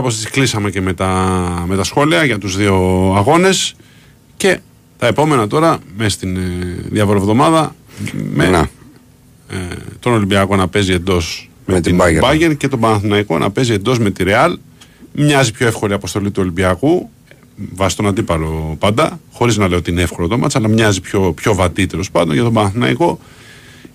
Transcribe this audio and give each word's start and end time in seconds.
Κάπω 0.00 0.08
τις 0.08 0.30
κλείσαμε 0.30 0.70
και 0.70 0.80
με 0.80 0.92
τα, 0.92 1.64
με 1.66 1.76
τα 1.76 1.84
σχόλια 1.84 2.24
για 2.24 2.38
τους 2.38 2.56
δύο 2.56 2.74
αγώνες 3.16 3.74
και 4.36 4.58
τα 4.98 5.06
επόμενα 5.06 5.46
τώρα 5.46 5.78
μέσα 5.96 6.10
στην 6.10 6.36
ε, 6.36 7.00
εβδομάδα 7.00 7.74
με 8.32 8.48
Να. 8.48 8.58
ε, 9.48 9.56
τον 10.00 10.12
Ολυμπιακό 10.12 10.56
να 10.56 10.68
παίζει 10.68 10.92
εντός 10.92 11.50
με, 11.66 11.74
Με 11.74 11.80
την 11.80 11.98
την 11.98 12.04
Bayern. 12.04 12.24
Bayern 12.24 12.56
και 12.56 12.68
τον 12.68 12.80
Παναθηναϊκό 12.80 13.38
να 13.38 13.50
παίζει 13.50 13.72
εντός 13.72 13.98
με 13.98 14.10
τη 14.10 14.24
Real. 14.26 14.54
Μοιάζει 15.12 15.52
πιο 15.52 15.66
εύκολη 15.66 15.92
η 15.92 15.94
αποστολή 15.94 16.30
του 16.30 16.40
Ολυμπιακού 16.42 17.10
βάσει 17.74 17.96
τον 17.96 18.06
αντίπαλο 18.06 18.76
πάντα, 18.78 19.20
χωρίς 19.32 19.56
να 19.56 19.68
λέω 19.68 19.78
ότι 19.78 19.90
είναι 19.90 20.02
εύκολο 20.02 20.28
το 20.28 20.38
μάτς, 20.38 20.56
αλλά 20.56 20.68
μοιάζει 20.68 21.00
πιο, 21.00 21.32
πιο 21.32 21.54
βατή 21.54 21.86
τέλος 21.86 22.10
πάντων 22.10 22.34
για 22.34 22.42
τον 22.42 22.52
Παναθηναϊκό. 22.52 23.18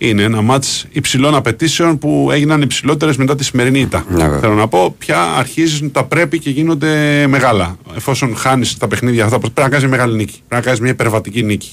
Είναι 0.02 0.23
ένα 0.23 0.41
μάτς 0.41 0.86
υψηλών 0.91 1.36
απαιτήσεων 1.36 1.97
που 1.97 2.29
έγιναν 2.31 2.61
υψηλότερες 2.61 3.18
μετά 3.18 3.36
τη 3.36 3.43
σημερινή 3.43 3.79
ήττα. 3.79 4.05
Ναι, 4.09 4.23
βέβαια. 4.23 4.39
Θέλω 4.39 4.54
να 4.54 4.68
πω, 4.68 4.95
πια 4.98 5.21
αρχίζουν 5.23 5.91
τα 5.91 6.04
πρέπει 6.04 6.39
και 6.39 6.49
γίνονται 6.49 7.25
μεγάλα. 7.27 7.77
Εφόσον 7.95 8.35
χάνεις 8.35 8.77
τα 8.77 8.88
παιχνίδια 8.88 9.25
αυτά, 9.25 9.39
πρέπει 9.39 9.62
να 9.62 9.70
κάνεις 9.70 9.88
μεγάλη 9.88 10.16
νίκη. 10.16 10.34
Πρέπει 10.34 10.53
να 10.55 10.62
κάνεις 10.62 10.80
μια 10.80 10.91
υπερβατική 10.91 11.44
νίκη. 11.44 11.70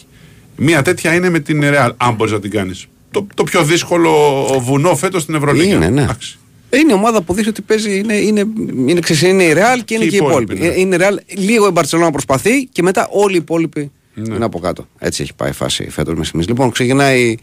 Μια 0.57 0.83
τέτοια 0.83 1.15
είναι 1.15 1.30
με 1.30 1.39
την 1.39 1.61
Real, 1.65 1.91
αν 1.97 2.15
μπορείς 2.15 2.33
να 2.33 2.41
την 2.41 2.51
κάνεις. 2.51 2.87
Το, 3.11 3.27
το 3.35 3.45
πιο 3.45 3.62
δύσκολο 3.65 4.12
βουνό 4.61 4.97
φέτος 4.97 5.23
στην 5.23 5.35
Ευρωλίγα. 5.35 5.74
Είναι, 5.74 5.88
ναι. 5.88 6.02
Εντάξει. 6.02 6.38
Είναι 6.71 6.93
ομάδα 6.93 7.23
που 7.23 7.33
δείχνει 7.35 7.51
ότι 7.51 7.63
παίζει, 7.63 7.99
είναι, 7.99 8.15
είναι, 8.15 8.45
είναι, 8.87 9.01
ξέρεις, 9.01 9.23
είναι 9.23 9.43
η 9.43 9.52
Real 9.57 9.80
και 9.85 9.95
είναι 9.95 10.05
Και 10.05 10.11
και, 10.11 10.16
οι 10.16 10.21
οι 10.23 10.27
υπόλοιποι. 10.27 10.55
υπόλοιποι, 10.55 10.59
ναι. 10.61 10.74
Ε, 10.74 10.80
Είναι 10.80 10.95
η 10.95 10.99
Real, 11.02 11.38
λίγο 11.43 11.66
η 11.66 11.71
Μπαρσελόνα 11.71 12.11
προσπαθεί 12.11 12.65
και 12.65 12.83
μετά 12.83 13.09
όλοι 13.11 13.35
οι 13.35 13.38
υπόλοιποι 13.38 13.91
Ναι. 14.15 14.35
είναι 14.35 14.45
από 14.45 14.59
κάτω. 14.59 14.87
Έτσι 14.99 15.23
έχει 15.23 15.35
πάει 15.35 15.51
η 15.51 15.52
φάση 15.52 15.91
φέτος 15.91 16.15
με 16.15 16.24
στιγμής. 16.24 16.47
Λοιπόν, 16.49 16.71
ξεκινάει 16.71 17.37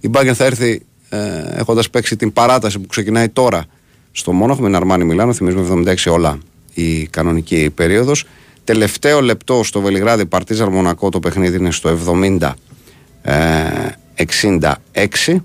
η 0.00 0.10
Bayern 0.12 0.32
θα 0.34 0.44
έρθει 0.44 0.82
ε, 1.08 1.18
έχοντας 1.54 1.90
παίξει 1.90 2.16
την 2.16 2.32
παράταση 2.32 2.78
που 2.78 2.86
ξεκινάει 2.86 3.28
τώρα 3.28 3.64
στο 4.12 4.32
Μόναχο 4.32 4.60
με 4.60 4.66
την 4.66 4.76
Αρμάνι 4.76 5.04
Μιλάνο. 5.04 5.32
Θυμίζουμε 5.32 5.94
76 6.06 6.12
όλα 6.12 6.38
η 6.74 7.06
κανονική 7.06 7.70
περίοδος. 7.74 8.24
Τελευταίο 8.64 9.20
λεπτό 9.20 9.64
στο 9.64 9.80
Βελιγράδι 9.80 10.26
Παρτίζαρ 10.26 10.68
Μονακό 10.68 11.08
το 11.08 11.20
παιχνίδι 11.20 11.56
είναι 11.56 11.70
στο 11.70 11.98
70 12.40 12.52
ε, 13.22 13.34
66. 15.26 15.36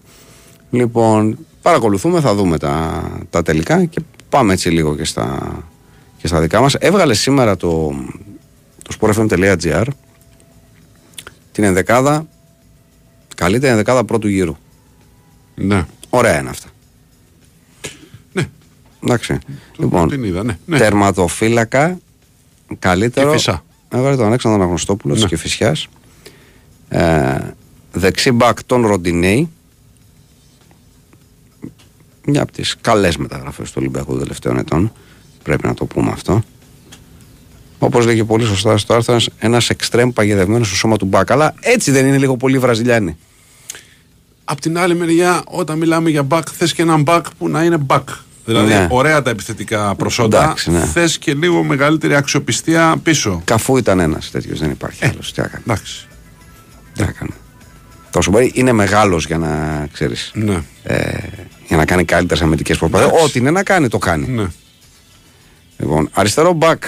Λοιπόν, 0.70 1.38
παρακολουθούμε, 1.62 2.20
θα 2.20 2.36
δούμε 2.36 2.58
τα, 2.58 3.04
τα 3.30 3.42
τελικά 3.42 3.86
και 3.86 4.02
πάμε 4.30 4.54
έτσι 4.54 4.70
λίγο 4.70 4.96
και 4.96 5.04
στα, 5.04 5.58
και 6.18 6.28
στα 6.28 6.40
δικά 6.40 6.62
μας. 6.62 6.74
Έβγαλε 6.74 7.14
σήμερα 7.14 7.58
το, 7.58 7.94
το 8.84 8.96
sportfm.gr 9.00 9.86
την 11.52 11.64
ενδεκάδα, 11.64 12.28
καλύτερη 13.36 13.72
ενδεκάδα 13.72 14.04
πρώτου 14.04 14.28
γύρου. 14.28 14.56
Ναι. 15.56 15.86
Ωραία 16.10 16.40
είναι 16.40 16.50
αυτά. 16.50 16.68
Ναι. 18.34 18.50
Εντάξει. 19.04 19.38
Λοιπόν, 19.78 20.10
την 20.10 20.24
είδα, 20.24 20.44
ναι. 20.44 20.58
ναι. 20.66 20.78
τερματοφύλακα, 20.78 22.00
καλύτερο. 22.80 23.30
Κηφισά. 23.32 23.64
Έβαλε 23.90 24.16
τον 24.16 24.26
Αλέξανδρο 24.26 24.60
Αναγνωστόπουλος 24.62 25.18
Ναι. 25.18 25.28
της 25.28 25.34
Κηφισιάς. 25.34 25.88
Ε, 26.90 27.38
δεξί 27.92 28.32
μπακ 28.32 28.64
τον 28.64 28.88
Ροντινέη. 28.88 29.50
Μια 32.26 32.42
από 32.42 32.52
τις 32.52 32.76
καλές 32.82 33.18
μεταγραφές 33.18 33.68
του 33.70 33.76
Ολυμπιακού 33.80 34.12
των 34.12 34.20
τελευταίων 34.20 34.58
ετών. 34.58 34.92
Πρέπει 35.44 35.68
να 35.68 35.74
το 35.74 35.86
πούμε 35.86 36.12
αυτό. 36.12 36.44
Όπως 37.80 38.06
λέγε 38.06 38.24
πολύ 38.24 38.46
σωστά 38.46 38.78
στο 38.78 38.94
άρθρο, 38.94 39.18
ένας 39.40 39.70
εξτρέμ 39.70 40.10
παγιδευμένος 40.12 40.68
στο 40.68 40.76
σώμα 40.76 40.98
του 40.98 41.06
μπακ. 41.06 41.32
Αλλά 41.32 41.54
έτσι 41.60 41.92
δεν 41.92 42.06
είναι 42.06 42.18
λίγο 42.18 42.38
πολύ 42.38 42.58
Βραζιλιάνοι. 42.60 43.18
Απ' 44.46 44.60
την 44.60 44.78
άλλη 44.78 44.96
μεριά, 44.96 45.42
όταν 45.46 45.78
μιλάμε 45.78 46.10
για 46.10 46.28
back, 46.30 46.42
θες 46.58 46.74
και 46.74 46.82
έναν 46.82 47.04
back 47.08 47.22
που 47.38 47.50
να 47.50 47.64
είναι 47.64 47.78
back. 47.88 48.04
Δηλαδή, 48.46 48.68
Ναι. 48.68 48.88
ωραία 48.92 49.22
τα 49.22 49.30
επιθετικά 49.30 49.96
προσόντα. 49.96 50.44
Εντάξει, 50.44 50.72
ναι. 50.72 50.80
Θες 50.86 51.18
και 51.18 51.34
λίγο 51.34 51.64
μεγαλύτερη 51.64 52.16
αξιοπιστία 52.16 52.96
πίσω. 53.04 53.42
Καφού 53.46 53.78
ήταν 53.78 54.00
ένας 54.00 54.32
τέτοιος, 54.32 54.60
δεν 54.60 54.70
υπάρχει 54.72 55.06
άλλος. 55.06 55.32
Τι 55.34 55.42
έκανε. 55.42 55.62
Εντάξει. 55.68 56.08
Τι 56.94 57.04
έκανε. 57.04 57.32
Τόσο 58.12 58.32
μπορεί, 58.32 58.52
είναι 58.56 58.72
μεγάλος 58.72 59.26
για 59.26 59.38
να 59.38 59.88
ξέρεις. 59.94 60.32
Ναι. 60.34 60.62
Ε, 60.84 61.18
για 61.68 61.78
να 61.78 61.86
κάνει 61.86 62.06
καλύτερες 62.06 62.44
αμυντικές 62.44 62.78
προσπάθειες. 62.78 63.10
Εντάξει. 63.10 63.26
Ό,τι 63.26 63.40
είναι 63.40 63.52
να 63.52 63.64
κάνει, 63.64 63.88
το 63.88 63.98
κάνει. 63.98 64.28
ναι. 64.28 64.46
Λοιπόν, 65.78 66.10
αριστερό 66.14 66.54
μπακ. 66.54 66.84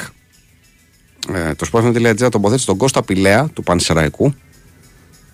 Ε, 1.34 1.54
το 1.54 1.68
sportfm.gr 1.72 2.28
τοποθέτησε 2.32 2.66
τον 2.66 2.78
Κώστα 2.78 3.04
Πηλέα 3.04 3.50
του 3.54 3.64
Πανσεραϊκού. 3.64 4.34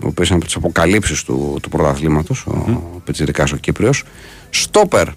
Ο 0.01 0.07
οποίο 0.07 0.25
είναι 0.25 0.35
από 0.35 0.45
τις 0.45 0.55
αποκαλύψεις 0.55 1.23
του, 1.23 1.57
του 1.61 1.69
πρωταθλήματος, 1.69 2.45
ο 2.45 3.01
Πετσυρικά 3.05 3.47
ο 3.53 3.55
Κύπριος. 3.55 4.03
Στόπερ. 4.49 5.07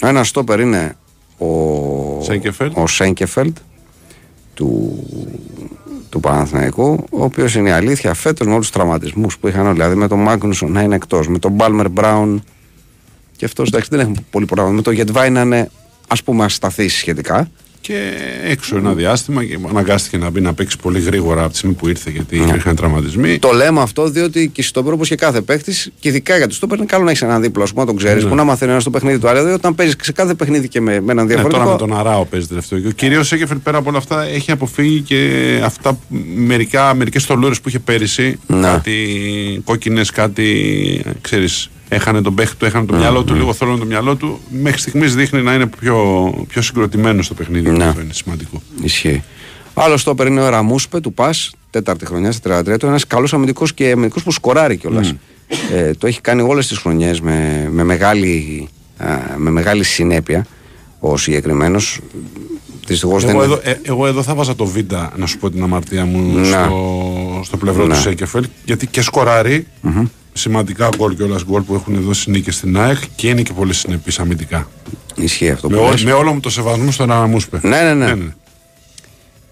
Ένα 0.00 0.24
στόπερ 0.24 0.60
είναι 0.60 0.96
ο 1.38 1.48
Σέγκεφελντ. 2.22 2.72
ο 2.74 2.86
Σέγκεφελντ 2.86 3.56
του, 4.54 4.98
του 6.08 6.20
Παναθηναϊκού, 6.20 7.04
ο 7.10 7.24
οποίος 7.24 7.54
είναι 7.54 7.68
η 7.68 7.72
αλήθεια 7.72 8.14
φέτος 8.14 8.46
με 8.46 8.52
όλους 8.52 8.66
τους 8.66 8.76
τραυματισμούς 8.76 9.38
που 9.38 9.48
είχαν 9.48 9.66
όλοι. 9.66 9.72
Δηλαδή 9.72 9.94
με 9.94 10.08
τον 10.08 10.18
Μάγκνουσον 10.18 10.72
να 10.72 10.82
είναι 10.82 10.94
εκτός, 10.94 11.28
με 11.28 11.38
τον 11.38 11.52
Μπάλμερ 11.52 11.88
Μπράουν 11.88 12.44
και 13.36 13.44
αυτός 13.44 13.68
εντάξει 13.68 13.88
δεν 13.90 14.00
έχουν 14.00 14.16
πολύ 14.30 14.46
πρόβλημα. 14.46 14.76
Με 14.76 14.82
τον 14.82 14.92
Γετβάη 14.92 15.30
να 15.30 15.40
είναι 15.40 15.70
ας 16.08 16.22
πούμε 16.22 16.44
ασταθή 16.44 16.88
σχετικά. 16.88 17.50
Και 17.82 18.12
έξω 18.44 18.76
ένα 18.76 18.92
διάστημα 18.92 19.44
και 19.44 19.58
αναγκάστηκε 19.68 20.16
να 20.18 20.30
μπει 20.30 20.40
να 20.40 20.54
παίξει 20.54 20.76
πολύ 20.82 21.00
γρήγορα 21.00 21.42
από 21.42 21.50
τη 21.52 21.56
στιγμή 21.56 21.74
που 21.74 21.88
ήρθε 21.88 22.10
γιατί 22.10 22.38
Ναι. 22.38 22.44
υπήρχαν 22.44 22.76
τραυματισμοί. 22.76 23.38
Το 23.38 23.52
λέμε 23.52 23.80
αυτό 23.80 24.08
διότι 24.10 24.48
και 24.52 24.62
στόπερ 24.62 24.92
όπω 24.92 25.04
και 25.04 25.14
κάθε 25.14 25.40
παίκτη, 25.40 25.72
και 26.00 26.08
ειδικά 26.08 26.36
για 26.36 26.46
τους 26.46 26.56
στόπερ, 26.56 26.76
είναι 26.78 26.86
καλό 26.86 27.04
να 27.04 27.10
έχεις 27.10 27.22
έναν 27.22 27.42
δίπλο, 27.42 27.62
ας 27.62 27.70
πούμε, 27.70 27.80
να 27.82 27.86
τον 27.88 27.96
ξέρεις, 27.96 28.22
Ναι. 28.24 28.28
που 28.30 28.34
να 28.36 28.44
μαθαίνει 28.44 28.70
ένα 28.70 28.80
στο 28.80 28.90
παιχνίδι 28.90 29.18
του. 29.18 29.26
Αλλά 29.28 29.38
δηλαδή, 29.38 29.54
όταν 29.56 29.74
παίζεις 29.74 29.94
σε 30.02 30.12
κάθε 30.12 30.34
παιχνίδι 30.34 30.68
και 30.68 30.80
με, 30.80 31.00
με 31.00 31.12
έναν 31.12 31.16
Ναι, 31.26 31.32
διαφορετικό. 31.34 31.62
τώρα 31.64 31.72
με 31.72 31.78
τον 31.78 31.98
Αράο 31.98 32.24
παίζει 32.24 32.46
τελευταίο. 32.46 32.78
Και 32.78 32.86
ο 32.88 32.90
κυρίω 32.90 33.22
Σέκεφελ 33.22 33.58
πέρα 33.58 33.78
από 33.78 33.88
όλα 33.88 33.98
αυτά 33.98 34.24
έχει 34.24 34.50
αποφύγει 34.50 35.00
και 35.00 35.60
αυτά 35.64 35.98
μερικά, 36.36 36.94
μερικές 36.94 37.26
τολούρες 37.26 37.60
που 37.60 37.68
είχε 37.68 37.78
πέρυσι. 37.78 38.38
Ναι. 38.46 38.60
Κάτι 38.60 38.96
κόκκινες, 39.64 40.10
κάτι 40.10 41.02
ξέρεις, 41.20 41.70
έχανε 41.94 42.20
τον 42.22 42.34
παίχτη 42.34 42.56
του, 42.56 42.64
έχανε 42.64 42.86
το 42.86 42.94
μυαλό 42.96 43.24
του, 43.24 43.34
λίγο 43.34 43.52
θέλουν 43.52 43.78
το 43.78 43.84
μυαλό 43.84 44.16
του. 44.16 44.40
Μέχρι 44.50 44.80
στιγμής 44.80 45.14
δείχνει 45.14 45.42
να 45.42 45.54
είναι 45.54 45.66
πιο, 45.66 46.30
πιο 46.48 46.62
συγκροτημένος 46.62 47.24
στο 47.24 47.34
παιχνίδι. 47.34 47.70
Ναι. 47.70 47.84
Αυτό 47.84 48.00
είναι 48.00 48.12
σημαντικό. 48.12 48.62
Ισχύει. 48.82 49.22
Άλλο 49.74 49.96
στόπερ 49.96 50.26
είναι 50.26 50.40
ο 50.40 50.48
Ραμούσπε 50.48 51.00
του 51.00 51.12
Πας, 51.12 51.50
τέταρτη 51.70 52.06
χρονιά, 52.06 52.32
στα 52.32 52.62
33 52.62 52.76
του. 52.78 52.86
Ένας 52.86 53.06
καλός 53.06 53.34
αμυντικός 53.34 53.74
και 53.74 53.90
αμυντικός 53.90 54.22
που 54.22 54.30
σκοράρει 54.32 54.76
κιόλας. 54.76 55.14
Ε, 55.72 55.90
το 55.98 56.06
έχει 56.06 56.20
κάνει 56.20 56.42
όλες 56.42 56.66
τις 56.66 56.78
χρονιές 56.78 57.20
με, 57.20 57.68
με, 57.72 57.84
μεγάλη, 57.84 58.68
α, 58.96 59.06
με 59.36 59.50
μεγάλη 59.50 59.84
συνέπεια 59.84 60.46
ο 61.00 61.16
συγκεκριμένος. 61.16 62.00
Δυστυχώς 62.86 63.24
δεν 63.24 63.34
Εγώ 63.34 63.44
είναι. 63.44 63.52
εδώ, 63.52 63.70
ε, 63.70 63.80
εγώ 63.82 64.06
εδώ 64.06 64.22
θα 64.22 64.34
βάζα 64.34 64.54
το 64.54 64.66
Β 64.66 64.76
να 65.16 65.26
σου 65.26 65.38
πω 65.38 65.50
την 65.50 65.62
αμαρτία 65.62 66.04
μου 66.04 66.38
Να. 66.38 66.44
στο, 66.44 67.40
στο 67.44 67.56
πλευρό 67.56 67.86
Να. 67.86 67.94
του 67.94 68.00
Σέκεφελ. 68.00 68.44
Γιατί 68.64 68.86
και 68.86 69.02
σκοράρει 69.02 69.66
σημαντικά 70.32 70.88
γκολ 70.96 71.16
και 71.16 71.22
όλας 71.22 71.44
γκολ 71.44 71.62
που 71.62 71.74
έχουν 71.74 72.02
δώσει 72.02 72.30
νίκες 72.30 72.54
στην 72.54 72.78
ΑΕΚ 72.78 72.98
και 73.16 73.28
είναι 73.28 73.42
και 73.42 73.52
πολύ 73.52 73.72
συνεπή 73.74 74.12
αμυντικά. 74.18 74.68
Ισχύει 75.14 75.50
αυτό 75.50 75.70
Με, 75.70 75.76
που 75.76 75.82
ό, 75.84 75.90
λες. 75.90 76.04
με 76.04 76.12
όλο 76.12 76.32
μου 76.32 76.40
το 76.40 76.50
σεβασμό 76.50 76.90
στον 76.90 77.10
Αραμούσπε. 77.12 77.60
Ναι, 77.62 77.92
ναι, 77.94 78.14
ναι. 78.14 78.34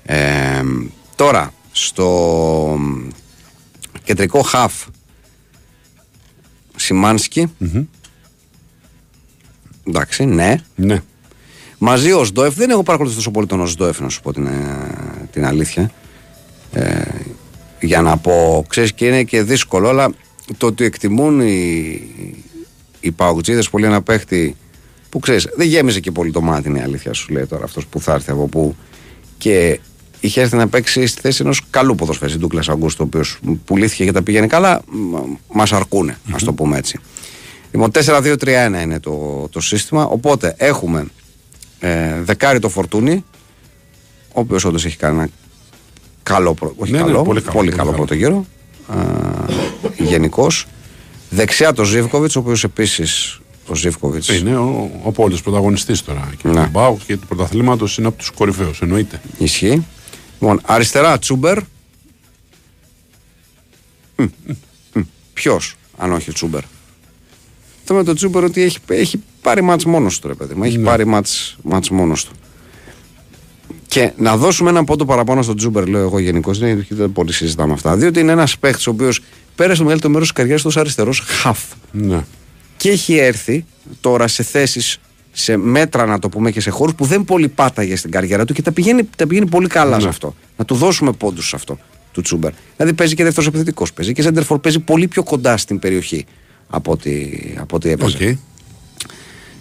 Ε, 0.02 0.62
τώρα, 1.16 1.52
στο 1.72 2.78
κεντρικό 4.04 4.42
χαφ 4.42 4.72
Σιμάνσκι. 6.76 7.52
Εντάξει, 9.88 10.24
ναι. 10.24 10.54
ναι. 10.74 11.02
Μαζί 11.78 12.12
ο 12.12 12.24
Σντόεφ, 12.24 12.54
δεν 12.54 12.70
έχω 12.70 12.82
παρακολουθήσει 12.82 13.20
τόσο 13.22 13.30
πολύ 13.34 13.46
τον 13.46 13.69
Σντόεφ, 13.69 14.00
να 14.00 14.08
σου 14.08 14.20
πω 14.22 14.32
την, 14.32 14.46
ε, 14.46 15.28
την 15.32 15.44
αλήθεια. 15.44 15.90
Ε, 16.72 17.02
για 17.80 18.02
να 18.02 18.16
πω, 18.16 18.64
ξέρεις 18.69 18.92
και 18.92 19.06
είναι 19.06 19.22
και 19.22 19.42
δύσκολο, 19.42 19.88
αλλά 19.88 20.10
το 20.56 20.66
ότι 20.66 20.84
εκτιμούν 20.84 21.41
οι, 21.41 22.00
οι 23.00 23.11
Παουτζίδε 23.11 23.62
πολύ 23.71 23.84
ένα 23.84 24.03
παίχτη 24.03 24.56
που 25.09 25.19
ξέρεις, 25.19 25.49
δεν 25.56 25.66
γέμιζε 25.66 26.00
και 26.00 26.11
πολύ 26.11 26.31
το 26.31 26.41
μάτι, 26.41 26.69
είναι 26.69 26.78
η 26.78 26.83
αλήθεια 26.83 27.12
σου 27.12 27.33
λέει 27.33 27.47
τώρα 27.47 27.65
αυτός 27.65 27.87
που 27.87 28.00
θα 28.00 28.12
έρθει 28.12 28.31
από 28.31 28.47
πού. 28.47 28.77
Και 29.38 29.81
είχε 30.20 30.41
έρθει 30.41 30.56
να 30.56 30.69
παίξει 30.69 31.06
στη 31.06 31.20
θέση 31.20 31.43
ενός 31.43 31.62
καλού 31.70 31.94
ποδοσφαίρι, 31.94 32.37
Ντούκλα 32.38 32.62
Αγκούστο, 32.69 33.02
ο 33.02 33.06
οποίος 33.06 33.38
πουλήθηκε 33.64 34.05
και 34.05 34.12
τα 34.12 34.23
πήγαινε 34.23 34.47
καλά, 34.47 34.82
μας 35.52 35.73
αρκούνε, 35.73 36.19
ας 36.32 36.43
το 36.43 36.53
πούμε 36.53 36.79
έτσι. 36.79 36.99
Λοιπόν, 37.73 37.91
4-2-3-1 37.94 38.81
είναι 38.82 39.00
το, 39.00 39.46
το 39.50 39.61
σύστημα. 39.61 40.05
Οπότε 40.05 40.55
έχουμε 40.58 41.06
ε, 41.81 42.20
δεκάρι 42.23 42.58
το 42.58 42.69
φορτούνι, 42.69 43.25
ο 44.32 44.41
οποίος 44.41 44.64
όντως 44.64 44.85
έχει 44.85 44.96
κάνει 44.96 45.17
ένα 45.19 45.29
καλό, 46.23 46.55
πρω- 46.55 46.75
όχι 46.76 46.91
Ναι, 46.93 46.99
ναι, 46.99 47.05
καλό, 47.05 47.23
πολύ 47.23 47.26
πολύ, 47.26 47.41
καλό, 47.41 47.53
πολύ 47.58 47.70
καλό 47.70 47.82
καλό. 47.85 47.96
πρώτο 47.96 48.14
γύρο. 48.14 48.46
Γενικώς. 49.99 50.67
Δεξιά 51.31 51.73
το 51.73 51.85
Ζίβκοβιτς, 51.84 52.37
ο 52.37 52.38
οποίος 52.38 52.65
επίσης 52.65 53.41
ο 53.67 53.75
Ζίβκοβιτς. 53.75 54.28
Είναι 54.29 54.56
ο, 54.56 54.91
ο 55.03 55.12
πολύ 55.12 55.38
πρωταγωνιστής 55.43 56.03
τώρα. 56.05 56.32
Και 56.43 56.49
Ναι. 56.49 56.62
του 56.65 56.69
ΠΑΟΚ 56.70 56.99
και 57.06 57.17
του 57.17 57.27
πρωταθλήματος 57.27 57.99
είναι 57.99 58.06
από 58.06 58.17
τους 58.19 58.31
κορυφαίους, 58.31 58.81
εννοείται. 58.81 59.21
Ισχύει. 59.38 59.87
Λοιπόν, 60.41 60.61
αριστερά 60.65 61.19
Τσούμπερ. 61.19 61.59
Ποιος, 65.32 65.75
αν 65.97 66.12
όχι 66.12 66.31
ο 66.31 66.32
Τσούμπερ; 66.32 66.62
Το 67.85 67.94
με 67.94 68.05
το 68.05 68.15
Τσούμπερ 68.15 68.44
ότι 68.44 68.62
έχει, 68.62 68.79
έχει 68.87 69.23
πάρει 69.43 69.62
ματς 69.62 69.84
μόνος 69.85 70.19
του, 70.19 70.29
ρε 70.29 70.35
παιδί 70.35 70.55
μου. 70.55 70.65
Έχει 70.65 70.79
Ναι. 70.79 70.85
πάρει 70.85 71.05
ματς, 71.06 71.56
ματς 71.62 71.90
μόνος 71.91 72.25
του. 72.25 72.32
Και 73.90 74.12
να 74.16 74.37
δώσουμε 74.37 74.70
ένα 74.70 74.84
πόντο 74.84 75.04
παραπάνω 75.04 75.42
στον 75.42 75.56
Τσούμπερ, 75.56 75.88
λέω 75.88 76.00
εγώ 76.00 76.19
γενικώς. 76.19 76.58
Δεν, 76.58 76.87
δεν 76.88 77.12
πολύ 77.12 77.32
συζητάμε 77.32 77.72
αυτά. 77.72 77.96
Διότι 77.96 78.20
είναι 78.20 78.32
ένας 78.32 78.58
παίχτης 78.58 78.87
ο 78.87 78.90
οποίος 78.90 79.20
πέρασε 79.54 79.76
το 79.76 79.82
μεγαλύτερο 79.82 80.12
μέρος 80.12 80.28
της 80.28 80.37
καριέρας 80.37 80.62
του 80.62 80.81
αριστερός 80.81 81.20
χαφ. 81.26 81.58
Ναι. 81.92 82.25
Και 82.76 82.90
έχει 82.90 83.16
έρθει 83.16 83.64
τώρα 84.00 84.28
σε 84.28 84.42
θέσεις, 84.42 84.98
σε 85.32 85.56
μέτρα 85.56 86.06
να 86.06 86.19
το 86.19 86.28
πούμε 86.28 86.50
και 86.50 86.60
σε 86.60 86.70
χώρους 86.70 86.94
που 86.94 87.04
δεν 87.04 87.25
πολύ 87.25 87.48
πάταγε 87.48 87.96
στην 87.96 88.10
καριέρα 88.10 88.44
του 88.44 88.52
και 88.52 88.62
τα 88.62 88.72
πηγαίνει, 88.72 89.08
τα 89.16 89.26
πηγαίνει 89.26 89.46
πολύ 89.46 89.66
καλά 89.69 89.96
Ναι. 89.96 90.02
σε 90.02 90.08
αυτό. 90.08 90.34
Να 90.56 90.64
του 90.64 90.75
δώσουμε 90.75 91.12
πόντους 91.12 91.48
σε 91.48 91.56
αυτό 91.56 91.78
του 92.12 92.20
Τσούμπερ. 92.20 92.52
Δηλαδή 92.76 92.94
παίζει 92.94 93.14
και 93.14 93.22
δεύτερος 93.25 93.48
επιθετικός. 93.48 93.93
Παίζει 93.93 94.12
και 94.12 94.22
Σέντερφορ 94.22 94.58
παίζει 94.58 94.78
πολύ 94.78 95.08
πιο 95.08 95.22
κοντά 95.22 95.56
στην 95.56 95.78
περιοχή 95.78 96.25
από 96.69 96.93
ό,τι, 96.93 97.31
από 97.58 97.76
ό,τι 97.76 97.90
έπαιζε. 97.90 98.16
Οκ. 98.25 98.36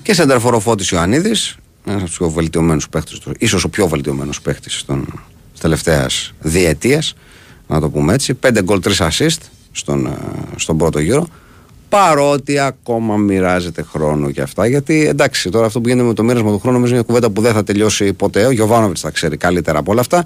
Και 0.01 0.13
σέντερφορ 0.13 0.53
ο 0.53 0.59
Φώτης 0.59 0.89
Ιωαννίδης, 0.89 1.57
ένας 1.89 2.01
από 2.01 2.09
τους 2.09 2.18
πιο 2.18 2.30
βελτιωμένους 2.30 2.89
παίχτες, 2.89 3.11
ίσως 3.38 3.63
ο 3.63 3.69
πιο 3.69 3.88
βελτιωμένος 3.88 4.41
παίχτη 4.41 4.69
της 4.69 4.86
τελευταίας 5.59 6.33
διετίας, 6.39 7.15
να 7.68 7.80
το 7.80 7.89
πούμε 7.89 8.13
έτσι. 8.13 8.33
5 8.33 8.62
γκολ, 8.63 8.80
3 8.80 9.07
assist 9.07 9.38
στον, 9.71 10.06
ε, 10.06 10.18
στον 10.56 10.77
πρώτο 10.77 11.00
γύρο. 11.00 11.27
Παρότι 11.89 12.59
ακόμα 12.59 13.18
μοιράζεται 13.18 13.81
χρόνο 13.81 14.30
για 14.30 14.44
αυτά. 14.44 14.68
Γιατί 14.68 15.07
εντάξει, 15.07 15.50
τώρα 15.50 15.65
αυτό 15.65 15.81
που 15.81 15.88
γίνεται 15.88 16.07
με 16.07 16.13
το 16.13 16.24
μοίρασμα 16.24 16.51
του 16.51 16.59
χρόνου 16.59 16.75
νομίζω 16.75 16.94
είναι 16.94 17.03
μια 17.07 17.13
κουβέντα 17.13 17.33
που 17.33 17.41
δεν 17.41 17.53
θα 17.53 17.63
τελειώσει 17.63 18.13
ποτέ. 18.13 18.45
Ο 18.45 18.51
Γιωβάνοβιτς 18.51 19.01
θα 19.01 19.09
ξέρει 19.09 19.38
καλύτερα 19.38 19.80
από 19.80 19.92
όλα 19.92 20.01
αυτά. 20.01 20.25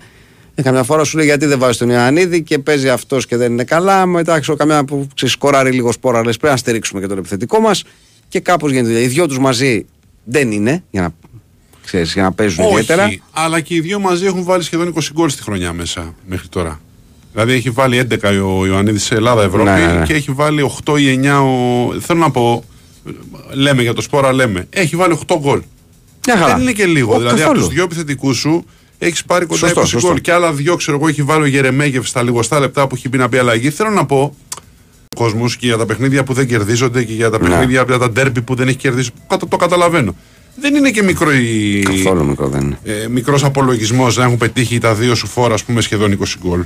Ε, 0.56 0.62
καμιά 0.62 0.84
φορά 0.84 1.04
σου 1.04 1.18
λέει 1.18 1.26
γιατί 1.26 1.46
δεν 1.46 1.60
βάζεις 1.60 1.78
τον 1.78 1.90
Ιωαννίδη 1.90 2.44
και 2.44 2.60
παίζει 2.60 2.90
αυτός 2.90 3.26
και 3.26 3.38
δεν 3.38 3.52
είναι 3.52 3.64
καλά. 3.64 4.06
Μετά 4.06 4.40
ξέρω 4.40 4.58
καμιά 4.58 4.86
που 4.86 5.08
ξεσκοράρει 5.16 5.72
λίγο 5.72 5.92
σπόρα, 5.92 6.26
λες 6.26 6.38
πρέπει 6.38 6.54
να 6.54 6.60
στηρίξουμε 6.60 7.02
και 7.02 7.08
τον 7.08 7.18
επιθετικό 7.18 7.60
μας. 7.60 7.84
Και 8.28 8.40
κάπως 8.40 8.72
γίνεται. 8.72 9.02
Οι 9.02 9.08
δυο 9.08 9.28
τους 9.28 9.40
μαζί 9.40 9.86
δεν 10.24 10.52
είναι 10.52 10.84
για 10.92 11.02
να, 11.02 11.14
ξέρεις, 11.86 12.14
για 12.14 12.24
να 12.24 12.32
παίζουν 12.32 12.66
ιδιαίτερα. 12.66 13.06
Όχι, 13.06 13.22
αλλά 13.32 13.60
και 13.60 13.74
οι 13.76 13.80
δύο 13.80 14.00
μαζί 14.00 14.26
έχουν 14.26 14.44
βάλει 14.44 14.64
σχεδόν 14.64 14.94
20 14.96 15.00
γκολ 15.14 15.30
στη 15.30 15.42
χρονιά 15.44 15.74
μέσα 15.74 16.14
μέχρι 16.28 16.48
τώρα. 16.48 16.80
Δηλαδή 17.32 17.54
έχει 17.54 17.70
βάλει 17.70 18.08
11 18.12 18.18
ο 18.46 18.66
Ιωαννίδης 18.66 19.04
σε 19.04 19.16
Ελλάδα-Ευρώπη 19.16 19.70
Ναι, 19.70 19.86
ναι, 19.86 19.94
ναι. 20.00 20.06
και 20.06 20.14
έχει 20.14 20.32
βάλει 20.32 20.72
8 20.86 21.00
ή 21.00 21.20
9 21.24 21.42
ο. 21.42 22.00
Θέλω 22.00 22.20
να 22.20 22.32
πω, 22.32 22.64
λέμε 23.54 23.82
για 23.82 23.94
το 23.94 24.02
σπόρα, 24.02 24.34
λέμε. 24.34 24.68
Έχει 24.70 24.96
βάλει 24.96 25.18
8 25.28 25.36
γκολ. 25.40 25.62
Μια 26.28 26.38
χαρά. 26.38 26.54
Δεν 26.54 26.62
είναι 26.62 26.72
και 26.72 26.86
λίγο. 26.86 27.14
Ω, 27.16 27.18
δηλαδή 27.18 27.40
καθόλου. 27.40 27.58
από 27.60 27.66
τους 27.68 27.76
δύο 27.76 27.84
επιθετικούς 27.84 28.38
σου 28.38 28.66
έχεις 28.98 29.24
πάρει 29.26 29.46
κοντά 29.46 29.60
Σωστό, 29.68 29.82
20 29.82 29.86
σωστό. 29.88 30.08
γκολ. 30.08 30.22
Και 30.22 30.32
άλλα 30.32 30.54
δύο, 30.54 30.76
ξέρω 30.76 30.98
εγώ, 30.98 31.08
έχει 31.08 31.24
βάλει 31.24 31.44
ο 31.44 31.46
Γερεμέγεφ 31.46 32.08
στα 32.08 32.24
λιγοστά 32.24 32.60
λεπτά 32.60 32.88
που 32.88 32.96
έχει 32.96 33.10
μπει 33.10 33.18
να 33.18 33.30
πει 33.30 33.38
αλλαγή. 33.38 33.70
Θέλω 33.70 33.90
να 33.90 34.06
πω 34.06 34.36
κόσμου 35.16 35.46
και 35.46 35.66
για 35.66 35.78
τα 35.78 35.86
παιχνίδια 35.86 36.24
που 36.24 36.34
δεν 36.34 36.48
κερδίζονται 36.48 37.04
και 37.04 37.14
για 37.14 37.30
τα 37.30 37.42
Ναι. 37.42 37.50
παιχνίδια, 37.50 37.84
για 37.88 37.98
τα 37.98 38.10
ντέρμπι 38.12 38.42
που 38.42 38.56
δεν 38.56 38.68
έχει 38.68 38.78
κερδίσει. 38.78 39.10
Κατα- 39.28 39.48
Το 39.48 39.58
καταλαβαίνω. 39.58 40.16
Δεν 40.56 40.76
είναι 40.76 40.92
και 40.92 41.04
μικρό 41.04 41.32
η, 41.34 41.80
Καθόλου 41.80 42.26
μικρό 42.26 42.48
δεν 42.48 42.62
είναι. 42.62 42.78
ε, 42.84 43.08
μικρός 43.08 43.44
απολογισμός 43.44 44.18
να 44.18 44.24
έχουν 44.24 44.38
πετύχει 44.38 44.78
τα 44.78 44.94
δύο 44.96 45.16
σου 45.16 45.28
φόρα 45.28 45.54
ας 45.54 45.64
πούμε 45.64 45.82
σχεδόν 45.82 46.18
20 46.20 46.24
γκολ. 46.42 46.64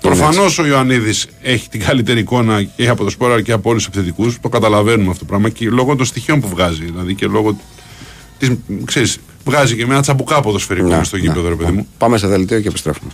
Προφανώς 0.00 0.58
ο 0.58 0.66
Ιωαννίδης 0.66 1.26
έχει 1.42 1.68
την 1.68 1.80
καλύτερη 1.80 2.20
εικόνα 2.20 2.62
και 2.62 2.88
από 2.88 3.04
το 3.04 3.10
Σπόρα 3.10 3.42
και 3.42 3.52
από 3.52 3.70
όλους 3.70 3.84
τους 3.86 3.94
επιθετικούς. 3.94 4.40
Το 4.40 4.48
καταλαβαίνουμε 4.48 5.06
αυτό 5.10 5.18
το 5.18 5.24
πράγμα 5.24 5.48
και 5.48 5.68
λόγω 5.68 5.96
των 5.96 6.06
στοιχείων 6.06 6.40
που 6.40 6.48
βγάζει. 6.48 6.84
Δηλαδή 6.84 7.14
και 7.14 7.26
λόγω. 7.26 7.56
Της, 8.38 8.50
ξέρεις, 8.84 9.18
βγάζει 9.44 9.76
και 9.76 9.86
με 9.86 9.92
ένα 9.92 10.02
τσαμπουκά 10.02 10.40
ποδοσφαιρικό 10.40 10.86
Ναι, 10.88 11.04
στο 11.04 11.16
ναι, 11.16 11.22
γήπεδο, 11.22 11.48
ρε 11.48 11.54
παιδί 11.54 11.70
ναι. 11.70 11.76
μου. 11.76 11.86
Πάμε 11.98 12.18
σε 12.18 12.26
δελτίο 12.26 12.60
και 12.60 12.68
επιστρέφουμε. 12.68 13.10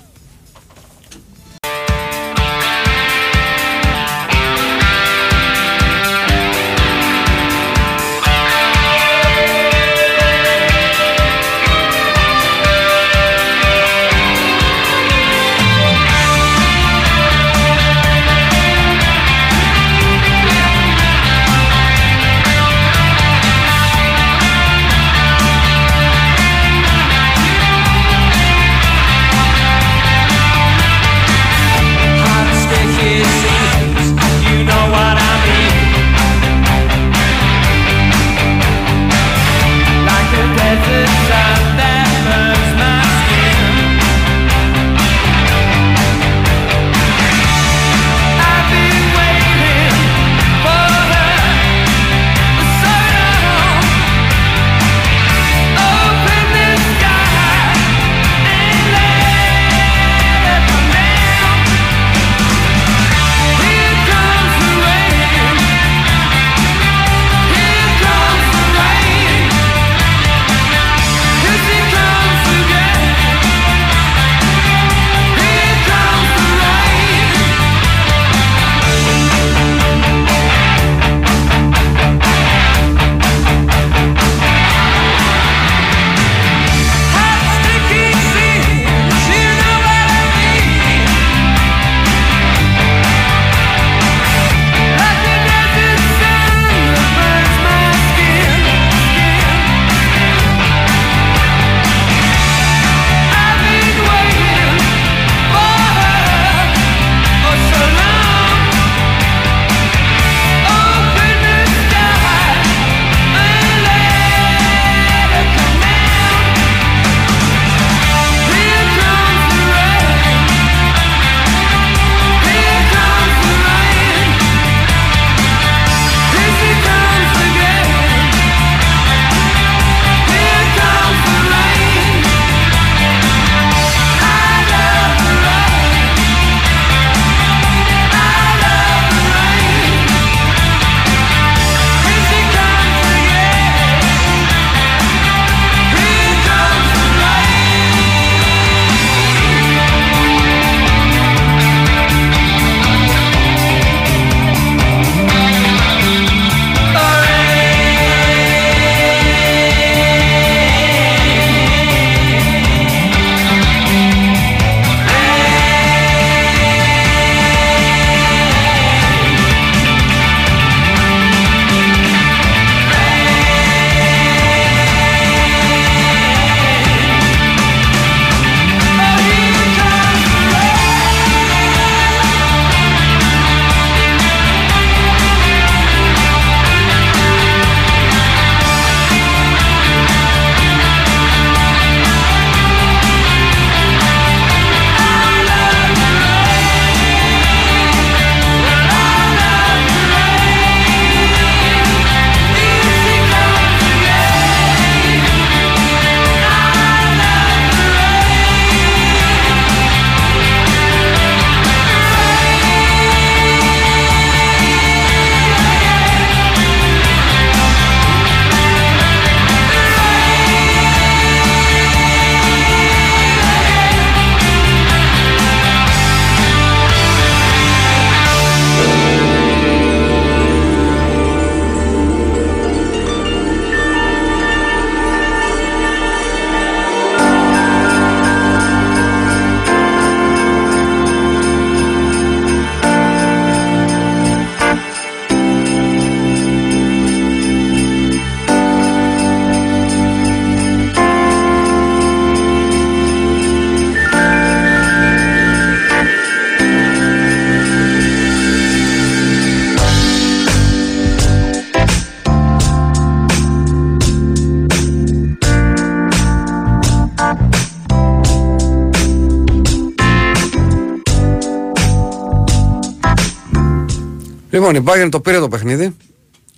Λοιπόν, 274.73 275.01
η 275.01 275.05
Bayern 275.05 275.09
το 275.11 275.21
πήρε 275.21 275.39
το 275.39 275.49
παιχνίδι 275.49 275.97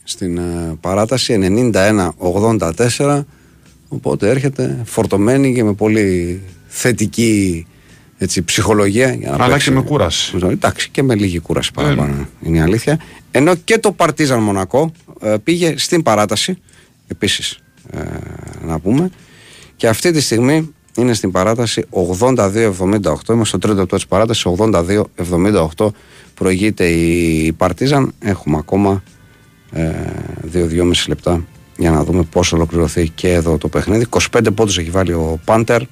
στην 0.04 0.38
uh, 0.38 0.76
παράταση 0.80 1.38
91-84. 2.98 3.22
Οπότε 3.88 4.28
έρχεται 4.28 4.80
φορτωμένη 4.84 5.54
και 5.54 5.64
με 5.64 5.72
πολύ 5.72 6.42
θετική 6.66 7.66
έτσι, 8.18 8.42
ψυχολογία. 8.42 9.12
Για 9.12 9.30
να 9.30 9.44
Αλλά 9.44 9.52
παίξει. 9.52 9.68
και 9.68 9.74
με 9.74 9.82
κούραση. 9.82 10.38
Εντάξει, 10.42 10.88
και 10.90 11.02
με 11.02 11.14
λίγη 11.14 11.38
κούραση 11.38 11.72
παραπάνω. 11.72 12.28
Είναι 12.42 12.58
η 12.58 12.60
αλήθεια. 12.60 13.00
Ενώ 13.30 13.54
και 13.54 13.78
το 13.78 13.92
Παρτίζαν 13.92 14.42
Μονακό 14.42 14.92
ε, 15.20 15.34
πήγε 15.44 15.74
στην 15.76 16.02
παράταση. 16.02 16.58
Επίσης, 17.06 17.58
ε, 17.90 18.00
να 18.64 18.78
πούμε. 18.78 19.10
Και 19.76 19.88
αυτή 19.88 20.10
τη 20.10 20.20
στιγμή 20.20 20.74
είναι 20.96 21.14
στην 21.14 21.30
παράταση 21.30 21.84
82-78. 21.90 22.70
Είμαστε 23.28 23.44
στο 23.44 23.58
τρίτο 23.58 23.76
λεπτό 23.76 23.96
της 23.96 24.06
παράτασης. 24.06 24.44
82-78 25.76 25.86
προηγείται 26.34 26.86
η 26.86 27.52
Παρτίζαν. 27.52 28.14
Έχουμε 28.18 28.56
ακόμα 28.56 29.02
2-2,5 29.72 29.80
ε, 30.52 31.08
λεπτά 31.08 31.44
για 31.76 31.90
να 31.90 32.04
δούμε 32.04 32.22
πώς 32.22 32.52
ολοκληρωθεί 32.52 33.08
και 33.08 33.32
εδώ 33.32 33.58
το 33.58 33.68
παιχνίδι. 33.68 34.06
25 34.32 34.54
πόντους 34.54 34.78
έχει 34.78 34.90
βάλει 34.90 35.12
ο 35.12 35.40
Πάντερ, 35.44 35.82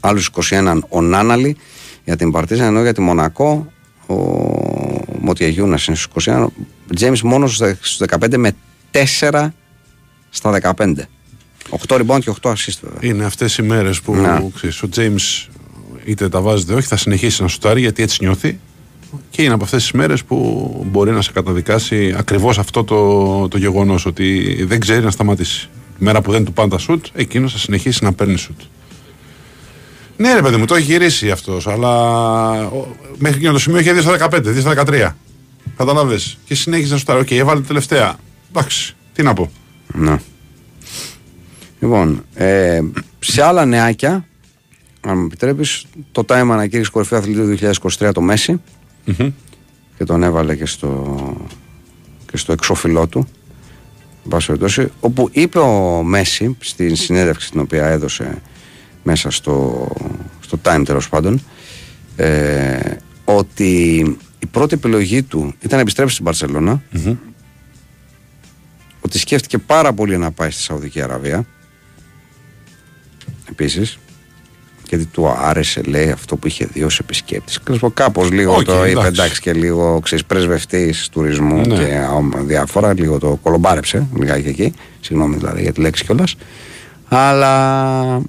άλλους 0.00 0.30
21 0.50 0.78
ο 0.88 1.00
Νάναλι 1.00 1.56
για 2.04 2.16
την 2.16 2.30
Παρτίζαν, 2.30 2.66
ενώ 2.66 2.82
για 2.82 2.94
τη 2.94 3.00
Μονακό 3.00 3.72
ο 4.06 4.14
Μοτιαγιούνας 5.20 5.86
είναι 5.86 5.96
στους 5.96 6.26
21. 6.26 6.46
Ο 6.90 6.94
Τζέιμς 6.94 7.22
μόνος 7.22 7.54
στους 7.54 8.00
15 8.08 8.36
με 8.36 8.52
4 8.90 9.48
στα 10.30 10.50
15. 10.50 11.08
8 11.86 12.00
rebound 12.00 12.18
και 12.20 12.32
8 12.42 12.50
assist 12.50 12.78
βέβαια. 12.82 13.10
Είναι 13.10 13.24
αυτές 13.24 13.56
οι 13.56 13.62
μέρες 13.62 14.00
που 14.00 14.52
ξέρεις, 14.54 14.82
ο 14.82 14.88
Τζέιμς 14.88 15.48
είτε 16.04 16.28
τα 16.28 16.40
βάζει 16.40 16.59
είτε 16.59 16.74
όχι, 16.74 16.86
θα 16.86 16.96
συνεχίσει 16.96 17.42
να 17.42 17.48
σουτάρει 17.48 17.80
γιατί 17.80 18.02
έτσι 18.02 18.18
νιώθει. 18.20 18.58
Και 19.30 19.42
είναι 19.42 19.54
από 19.54 19.64
αυτές 19.64 19.82
τις 19.82 19.92
μέρες 19.92 20.24
που 20.24 20.86
μπορεί 20.90 21.10
να 21.10 21.22
σε 21.22 21.32
καταδικάσει 21.32 22.14
ακριβώς 22.16 22.58
αυτό 22.58 22.84
το, 22.84 23.48
το 23.48 23.58
γεγονός 23.58 24.06
ότι 24.06 24.56
δεν 24.64 24.80
ξέρει 24.80 25.04
να 25.04 25.10
σταματήσει. 25.10 25.68
Η 26.00 26.04
μέρα 26.04 26.20
που 26.20 26.30
δεν 26.30 26.44
του 26.44 26.52
πάνε 26.52 26.68
τα 26.68 26.78
σουτ, 26.78 27.06
εκείνος 27.12 27.52
θα 27.52 27.58
συνεχίσει 27.58 28.04
να 28.04 28.12
παίρνει 28.12 28.36
σουτ. 28.36 28.60
Ναι, 30.16 30.34
ρε 30.34 30.42
παιδί 30.42 30.56
μου, 30.56 30.64
το 30.64 30.74
έχει 30.74 30.92
γυρίσει 30.92 31.30
αυτός, 31.30 31.66
αλλά 31.66 31.92
μέχρι 33.18 33.36
εκείνο 33.36 33.52
το 33.52 33.58
σημείο 33.58 33.80
είχε 33.80 33.94
2 33.94 34.00
στα 34.00 34.28
15, 34.30 34.42
2 34.42 34.60
στα 34.60 34.84
13. 34.86 35.16
Κατάλαβες. 35.76 36.18
Και 36.44 36.54
συνέχισε 36.54 36.92
να 36.92 36.98
σου 36.98 37.04
τα 37.04 37.14
Οκ, 37.14 37.30
έβαλε 37.30 37.60
τελευταία. 37.60 38.16
Εντάξει, 38.50 38.94
τι 39.12 39.22
να 39.22 39.32
πω. 39.32 39.50
Να. 39.94 40.20
Λοιπόν, 41.80 42.24
ε, 42.34 42.80
σε 43.18 43.42
άλλα 43.42 43.64
νεάκια, 43.64 44.26
αν 45.00 45.18
μου 45.18 45.24
επιτρέπεις, 45.24 45.86
το 46.12 46.24
Time 46.28 46.48
ανακήρυξε 46.50 46.90
κορυφαία 46.90 47.18
αθλητή 47.18 47.56
του 47.56 47.72
2023 47.98 48.10
το 48.14 48.20
Μέση 48.20 48.60
και 49.96 50.04
τον 50.04 50.22
έβαλε 50.22 50.56
και 50.56 50.66
στο, 50.66 51.16
και 52.30 52.36
στο 52.36 52.52
εξώφυλλό 52.52 53.06
του. 53.06 53.28
Όπου 55.00 55.28
είπε 55.32 55.58
ο 55.58 56.02
Μέση 56.02 56.56
στην 56.60 56.96
συνέντευξη 56.96 57.50
την 57.50 57.60
οποία 57.60 57.86
έδωσε 57.86 58.42
μέσα 59.02 59.30
στο, 59.30 59.86
στο 60.40 60.58
Time 60.64 60.82
τέλος 60.84 61.08
πάντων 61.08 61.40
ε, 62.16 62.96
ότι 63.24 63.98
η 64.38 64.46
πρώτη 64.46 64.74
επιλογή 64.74 65.22
του 65.22 65.54
ήταν 65.60 65.76
να 65.76 65.80
επιστρέψει 65.80 66.12
στην 66.12 66.24
Μπαρσελόνα 66.24 66.82
ότι 69.00 69.18
σκέφτηκε 69.18 69.58
πάρα 69.58 69.92
πολύ 69.92 70.18
να 70.18 70.30
πάει 70.30 70.50
στη 70.50 70.62
Σαουδική 70.62 71.02
Αραβία 71.02 71.46
επίσης 73.50 73.98
γιατί 74.88 75.04
του 75.04 75.28
άρεσε 75.28 75.80
λέει 75.82 76.10
αυτό 76.10 76.36
που 76.36 76.46
είχε 76.46 76.66
δει 76.72 76.82
ως 76.82 76.98
επισκέπτης. 76.98 77.60
Κάπως 77.94 78.30
λίγο 78.30 78.56
okay, 78.56 78.64
το 78.64 78.86
είπε 78.86 79.06
εντάξει 79.06 79.40
και 79.40 79.52
λίγο 79.52 80.02
πρεσβευτής 80.26 81.08
τουρισμού 81.08 81.60
ναι. 81.66 81.74
και 81.74 82.00
διάφορα, 82.38 82.92
λίγο 82.92 83.18
το 83.18 83.38
κολομπάρεψε 83.42 84.06
λιγάκι 84.16 84.48
εκεί. 84.48 84.74
Συγγνώμη 85.00 85.36
δηλαδή 85.36 85.62
για 85.62 85.72
τη 85.72 85.80
λέξη 85.80 86.04
κιόλας. 86.04 86.36
Αλλά 87.08 88.22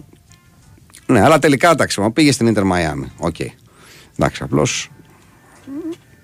ναι, 1.06 1.22
αλλά 1.22 1.40
τελικά 1.40 1.72
εντάξει, 1.72 2.02
πήγε 2.14 2.32
στην 2.32 2.48
Ιντερ 2.48 2.64
Μαϊάμι. 2.64 3.12
Οκ. 3.18 3.36
Εντάξει, 4.18 4.44
απλώς 4.44 4.90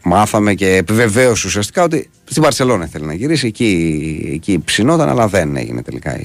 μάθαμε 0.04 0.54
και 0.54 0.76
επιβεβαίωσε 0.76 1.48
ουσιαστικά 1.48 1.84
ότι 1.84 2.10
στην 2.26 2.42
Παρσελόνα 2.42 2.86
θέλει 2.86 3.06
να 3.06 3.14
γυρίσει. 3.14 3.48
Εκεί, 3.48 4.32
εκεί 4.34 4.60
ψινόταν, 4.66 5.10
αλλά 5.10 5.28
δεν 5.28 5.56
έγινε 5.56 5.82
τελικά. 5.82 6.20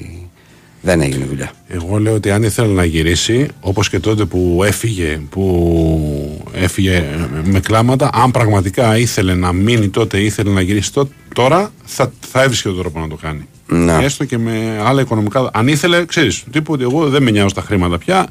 Δεν 0.82 1.00
έγινε 1.00 1.24
δουλειά. 1.24 1.52
Εγώ 1.68 1.98
λέω 1.98 2.14
ότι 2.14 2.30
αν 2.30 2.42
ήθελε 2.42 2.72
να 2.72 2.84
γυρίσει, 2.84 3.48
όπως 3.60 3.88
και 3.88 3.98
τότε 3.98 4.24
που 4.24 4.62
έφυγε, 4.64 5.20
που 5.30 6.44
έφυγε 6.52 7.04
με 7.44 7.60
κλάματα, 7.60 8.10
αν 8.12 8.30
πραγματικά 8.30 8.98
ήθελε 8.98 9.34
να 9.34 9.52
μείνει 9.52 9.88
τότε, 9.88 10.20
ήθελε 10.20 10.50
να 10.50 10.60
γυρίσει 10.60 10.92
τότε, 10.92 11.12
τώρα 11.34 11.72
θα, 11.84 12.12
θα 12.30 12.42
έβρισκε 12.42 12.68
τον 12.68 12.78
τρόπο 12.78 13.00
να 13.00 13.08
το 13.08 13.16
κάνει. 13.16 13.48
Να. 13.66 14.02
Έστω 14.02 14.24
και 14.24 14.38
με 14.38 14.80
άλλα 14.84 15.00
οικονομικά. 15.00 15.50
Αν 15.52 15.68
ήθελε, 15.68 16.04
ξέρεις, 16.04 16.44
τύπου 16.50 16.72
ότι 16.72 16.82
εγώ 16.82 17.08
δεν 17.08 17.22
με 17.22 17.30
νοιάζω 17.30 17.54
τα 17.54 17.62
χρήματα 17.62 17.98
πια. 17.98 18.26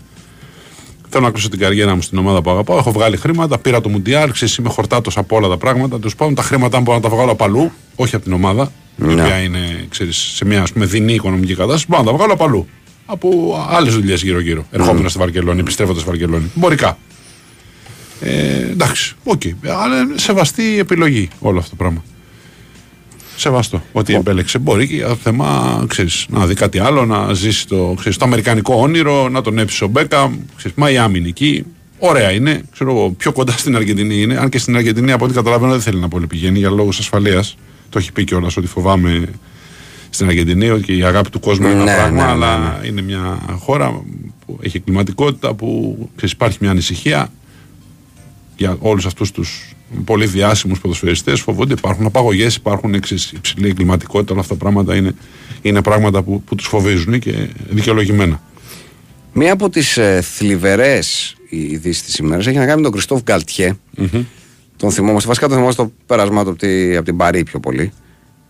Θέλω 1.10 1.24
να 1.26 1.32
κλείσω 1.32 1.50
την 1.50 1.60
καριέρα 1.60 1.96
μου 1.96 2.02
στην 2.02 2.18
ομάδα 2.18 2.42
που 2.42 2.50
αγαπάω. 2.50 2.78
Έχω 2.78 2.92
βγάλει 2.92 3.18
χρήματα, 3.18 3.58
πήρα 3.58 3.82
το 3.82 3.90
Μουντιάλ, 3.90 4.32
ξέρεις, 4.32 4.56
είμαι 4.56 4.70
χορτάτος 4.70 5.18
από 5.18 5.36
όλα 5.36 5.48
τα 5.48 5.58
πράγματα. 5.58 6.00
Του 6.00 6.10
πάω 6.18 6.34
τα 6.34 6.42
χρήματα, 6.42 6.78
αν 6.78 6.84
μπορώ 6.84 6.98
να 6.98 7.04
τα 7.04 7.10
βγάλω 7.10 7.32
από 7.32 7.44
αλλού, 7.44 7.72
όχι 7.96 8.16
από 8.16 8.24
την 8.24 8.34
ομάδα, 8.34 8.72
η 9.02 9.14
οποία 9.14 9.40
είναι 9.40 9.86
ξέρεις, 9.90 10.18
σε 10.18 10.46
μια 10.46 10.62
ας 10.62 10.72
πούμε, 10.72 10.86
δεινή 10.86 11.14
οικονομική 11.14 11.56
κατάσταση, 11.56 11.86
μπορώ 11.90 12.04
να 12.04 12.10
τα 12.10 12.18
βγάλω 12.18 12.34
από 12.34 12.44
αλλού. 12.44 12.68
Από 13.06 13.58
άλλες 13.70 13.94
δουλειές 13.94 14.22
γύρω-γύρω. 14.22 14.66
Ερχόμενος 14.72 15.10
στη 15.10 15.20
Βαρκελόνη, 15.20 15.60
επιστρέφοντας 15.60 16.02
στη 16.02 16.10
Βαρκελόνη. 16.10 16.52
Εμπορικά. 16.54 16.98
Ε, 18.22 18.72
εντάξει, 18.72 19.16
OK. 19.24 19.42
Okay. 19.44 19.54
Αλλά 19.68 20.08
σεβαστή 20.16 20.80
επιλογή 20.80 21.30
όλο 21.40 21.58
αυτό 21.60 21.70
το 21.70 21.76
πράγμα. 21.76 22.04
Σεβαστό. 23.36 23.84
Ότι 23.92 24.16
επέλεξε. 24.16 24.58
Μπορεί 24.58 24.88
και 24.88 24.96
για 24.96 25.16
θέμα 25.24 25.84
ξέρεις, 25.88 26.26
να 26.30 26.46
δει 26.46 26.54
κάτι 26.54 26.80
άλλο, 26.80 27.06
να 27.06 27.34
ζήσει 27.34 27.68
το, 27.68 27.96
ξέρεις, 27.98 28.18
το 28.18 28.26
αμερικανικό 28.26 28.76
όνειρο, 28.76 29.30
να 29.30 29.42
τον 29.42 29.58
έψει 29.58 29.84
ο 29.84 29.88
Μπέκαμ. 29.88 30.32
Μαϊάμι 30.76 31.24
εκεί. 31.28 31.66
Ωραία 32.00 32.32
είναι. 32.32 32.62
Ξέρω 32.72 32.92
εγώ, 32.92 33.10
πιο 33.10 33.32
κοντά 33.32 33.52
στην 33.52 33.76
Αργεντινή 33.76 34.22
είναι. 34.22 34.38
Αν 34.38 34.50
και 34.50 34.58
στην 34.58 34.76
Αργεντινή, 34.76 35.12
από 35.12 35.26
ό,τι 35.26 35.34
καταλαβαίνω, 35.34 35.72
δεν 35.72 35.82
θέλει 35.82 36.00
να 36.00 36.08
πολύ 36.08 36.28
πηγαίνει 36.28 36.60
για 36.60 36.70
λόγους 36.70 37.00
ασφαλείας. 37.00 37.58
Το 37.90 38.00
έχει 38.00 38.12
πει 38.12 38.24
κιόλας 38.24 38.58
ότι 38.58 38.68
φοβάμαι 38.68 39.30
στην 40.10 40.28
Αργεντινή 40.28 40.70
ότι 40.70 40.98
η 40.98 41.04
αγάπη 41.04 41.30
του 41.30 41.40
κόσμου 41.40 41.68
είναι 41.68 41.82
ένα 41.82 41.84
ναι, 41.84 41.96
πράγμα, 41.96 42.26
ναι, 42.26 42.26
ναι, 42.26 42.46
αλλά 42.46 42.82
είναι 42.86 43.02
μια 43.02 43.40
χώρα 43.60 44.04
που 44.46 44.60
έχει 44.62 44.80
κλιματικότητα, 44.80 45.54
που 45.54 45.98
ξέρεις, 46.16 46.34
υπάρχει 46.34 46.58
μια 46.62 46.70
ανησυχία 46.70 47.32
για 48.58 48.78
όλους 48.80 49.06
αυτούς 49.06 49.32
τους 49.32 49.76
πολύ 50.06 50.26
διάσημους 50.26 50.80
ποδοσφαιριστές. 50.80 51.42
Φοβούνται, 51.42 51.74
υπάρχουν 51.74 52.06
απαγωγές, 52.06 52.56
υπάρχουν 52.56 52.94
εξής, 52.94 53.32
υψηλή 53.32 53.74
κλιματικότητα, 53.74 54.32
όλα 54.32 54.42
αυτά 54.42 54.54
τα 54.54 54.60
πράγματα 54.60 54.96
είναι, 54.96 55.16
είναι 55.62 55.82
πράγματα 55.82 56.22
που, 56.22 56.44
που 56.44 56.56
τους 56.56 56.68
φοβίζουν 56.68 57.20
και 57.20 57.34
δικαιολογημένα. 57.70 58.42
Μία 59.34 59.54
από 59.54 59.70
τις 59.70 59.98
ε, 59.98 60.22
θλιβερές 60.22 61.36
ειδήσεις 61.50 62.04
της 62.04 62.18
ημέρας 62.18 62.48
έχει 62.48 62.58
να 62.58 62.66
κάνει 62.66 62.76
με 62.76 62.84
τον 62.84 62.92
Κριστόφ 62.92 63.22
Γκαλτιέ. 63.22 63.78
Mm-hmm. 63.98 64.24
Τον 64.80 64.92
θυμόμαστε. 64.92 65.28
Βασικά 65.28 65.46
τον 65.46 65.56
θυμόμαστε 65.56 65.84
το 65.84 65.92
πέρασμά 66.06 66.44
του 66.44 66.50
από, 66.50 67.04
την 67.04 67.18
Παρή 67.18 67.44
πιο 67.44 67.60
πολύ. 67.60 67.92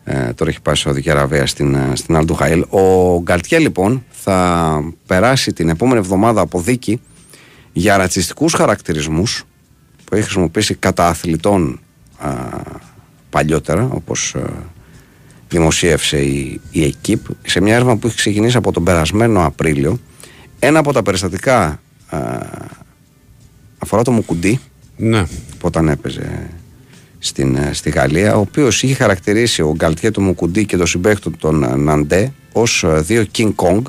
Ε, 0.04 0.34
τώρα 0.34 0.50
έχει 0.50 0.62
πάει 0.62 0.76
στο 0.76 0.84
Σαουδική 0.84 1.10
Αραβία 1.10 1.46
στην, 1.46 1.76
ε, 1.76 1.92
στην 1.94 2.16
Αλντουχαήλ. 2.16 2.66
Ο 2.70 3.18
Γκαλτιέ 3.22 3.60
λοιπόν 3.60 4.04
θα 4.10 4.94
περάσει 5.06 5.54
την 5.54 5.70
επόμενη 5.70 6.00
εβδομάδα 6.00 6.42
από 6.42 6.62
δίκη 6.62 7.02
για 7.74 7.98
ρατσιστικούς 7.98 8.54
χαρακτηρισμούς 8.54 9.44
που 10.06 10.16
έχει 10.16 10.24
χρησιμοποιήσει 10.24 10.76
κατά 10.76 11.08
αθλητών 11.08 11.80
α, 12.18 12.30
παλιότερα 13.30 13.90
όπως 13.92 14.36
α, 14.36 14.42
δημοσίευσε 15.50 16.22
η, 16.22 16.62
η 16.72 16.84
ΕΚΙΠ 16.84 17.26
σε 17.46 17.62
μια 17.62 17.76
έρευνα 17.76 17.98
που 17.98 18.08
έχει 18.08 18.16
ξεκινήσει 18.16 18.58
από 18.58 18.72
τον 18.72 18.84
περασμένο 18.84 19.46
Απρίλιο 19.46 20.00
ένα 20.60 20.80
από 20.80 20.94
τα 20.94 21.02
περιστατικά 21.02 21.80
α, 22.10 22.20
αφορά 23.80 24.02
το 24.02 24.12
Μουκουντή 24.12 24.60
ναι. 25.00 25.24
που 25.26 25.62
όταν 25.62 25.88
έπαιζε 25.88 26.50
στην, 27.20 27.56
ε, 27.56 27.74
στη 27.74 27.90
Γαλλία 27.90 28.36
ο 28.36 28.40
οποίος 28.40 28.84
είχε 28.84 28.94
χαρακτηρίσει 28.94 29.62
ο 29.62 29.74
Γκαλτιέ 29.76 30.12
του 30.12 30.22
Μουκουντή 30.22 30.66
και 30.66 30.78
το 30.78 30.86
συμπέχτου 30.86 31.32
τον 31.32 31.84
Ναντέ 31.84 32.34
ως 32.52 32.84
ε, 32.84 33.00
δύο 33.02 33.26
King 33.38 33.54
Kong 33.56 33.82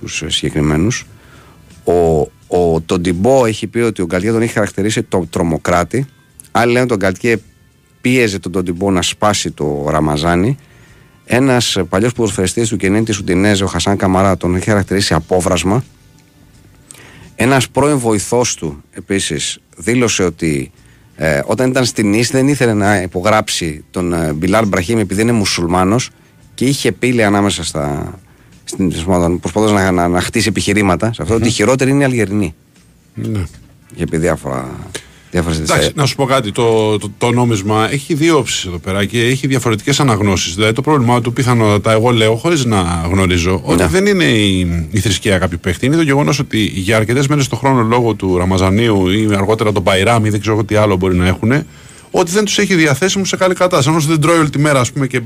τους 0.00 0.22
ε, 0.22 0.30
συγκεκριμένους 0.30 1.06
ο, 1.84 2.20
ο 2.46 2.80
Τοντιμπό 2.80 3.46
έχει 3.46 3.66
πει 3.66 3.78
ότι 3.78 4.02
ο 4.02 4.06
Γκαλτιέ 4.06 4.32
τον 4.32 4.42
έχει 4.42 4.52
χαρακτηρίσει 4.52 5.02
το 5.02 5.26
τρομοκράτη 5.30 6.06
άλλοι 6.50 6.72
λένε 6.72 6.84
ότι 6.84 6.92
ο 6.92 6.96
Γκαλτιέ 6.96 7.36
πίεζε 8.00 8.38
τον 8.38 8.52
Τοντιμπό 8.52 8.90
να 8.90 9.02
σπάσει 9.02 9.50
το 9.50 9.86
Ραμαζάνι 9.88 10.58
ένας 11.30 11.78
παλιός 11.88 12.12
ποδοσφαιριστής 12.12 12.68
του 12.68 12.76
Κενίνη 12.76 13.12
Σουντινέζε, 13.12 13.64
ο 13.64 13.66
Χασάν 13.66 13.96
Καμαρά, 13.96 14.36
τον 14.36 14.54
έχει 14.54 14.68
χαρακτηρίσει 14.68 15.14
απόβρασμα. 15.14 15.84
Ένας 17.40 17.68
πρώην 17.68 17.98
βοηθός 17.98 18.54
του 18.54 18.82
επίσης 18.90 19.58
δήλωσε 19.76 20.22
ότι 20.22 20.70
ε, 21.16 21.40
όταν 21.46 21.70
ήταν 21.70 21.84
στην 21.84 22.12
Ίσ 22.12 22.30
δεν 22.30 22.48
ήθελε 22.48 22.72
να 22.72 23.02
υπογράψει 23.02 23.84
τον 23.90 24.12
ε, 24.12 24.32
Μπιλάρ 24.32 24.66
Μπραχήμ 24.66 24.98
επειδή 24.98 25.22
είναι 25.22 25.32
μουσουλμάνος 25.32 26.10
και 26.54 26.64
είχε 26.64 26.92
πύλη 26.92 27.24
ανάμεσα 27.24 27.64
στα. 27.64 28.14
Προσπαθώντας 29.40 29.72
να, 29.72 29.90
να, 29.90 30.08
να, 30.08 30.20
χτίσει 30.20 30.48
επιχειρήματα 30.48 31.12
σε 31.12 31.22
αυτό, 31.22 31.34
mm-hmm. 31.34 31.38
ότι 31.38 31.48
η 31.48 31.50
χειρότερη 31.50 31.90
είναι 31.90 32.02
η 32.02 32.04
Αλγερινή. 32.04 32.54
Ναι. 33.14 33.44
Και 33.94 34.02
επί 34.02 34.16
διάφορα 34.16 34.68
Εντάξει, 35.30 35.90
να 35.94 36.06
σου 36.06 36.16
πω 36.16 36.24
κάτι. 36.24 36.52
Το, 36.52 36.98
το, 36.98 37.10
το 37.18 37.30
νόμισμα 37.30 37.92
έχει 37.92 38.14
δύο 38.14 38.38
όψεις 38.38 38.64
εδώ 38.64 38.78
πέρα 38.78 39.04
και 39.04 39.24
έχει 39.24 39.46
διαφορετικές 39.46 40.00
αναγνώσεις. 40.00 40.54
Δηλαδή 40.54 40.72
το 40.72 40.82
πρόβλημά 40.82 41.20
του 41.20 41.32
πιθανότατα, 41.32 41.92
εγώ 41.92 42.10
λέω, 42.10 42.36
χωρίς 42.36 42.64
να 42.64 43.08
γνωρίζω, 43.10 43.60
ότι 43.64 43.82
ναι. 43.82 43.88
δεν 43.88 44.06
είναι 44.06 44.24
η, 44.24 44.88
η 44.90 44.98
θρησκεία 44.98 45.38
κάποιου 45.38 45.58
παίχτη. 45.62 45.86
Είναι 45.86 45.96
το 45.96 46.02
γεγονός 46.02 46.38
ότι 46.38 46.58
για 46.58 46.96
αρκετές 46.96 47.26
μέρες 47.26 47.48
το 47.48 47.56
χρόνο 47.56 47.82
λόγω 47.82 48.14
του 48.14 48.38
Ραμαζανίου 48.38 49.08
ή 49.08 49.28
αργότερα 49.34 49.72
τον 49.72 49.82
Παϊράμ 49.82 50.24
ή 50.24 50.30
δεν 50.30 50.40
ξέρω 50.40 50.64
τι 50.64 50.74
άλλο 50.74 50.96
μπορεί 50.96 51.16
να 51.16 51.26
έχουν, 51.26 51.52
ότι 52.10 52.30
δεν 52.30 52.44
τους 52.44 52.58
έχει 52.58 52.74
διαθέσιμου 52.74 53.24
σε 53.24 53.36
καλή 53.36 53.54
κατάσταση. 53.54 53.88
Όμω 53.88 54.00
δεν 54.00 54.20
τρώει 54.20 54.38
όλη 54.38 54.50
τη 54.50 54.58
μέρα, 54.58 54.80
ας 54.80 54.92
πούμε, 54.92 55.06
και 55.06 55.16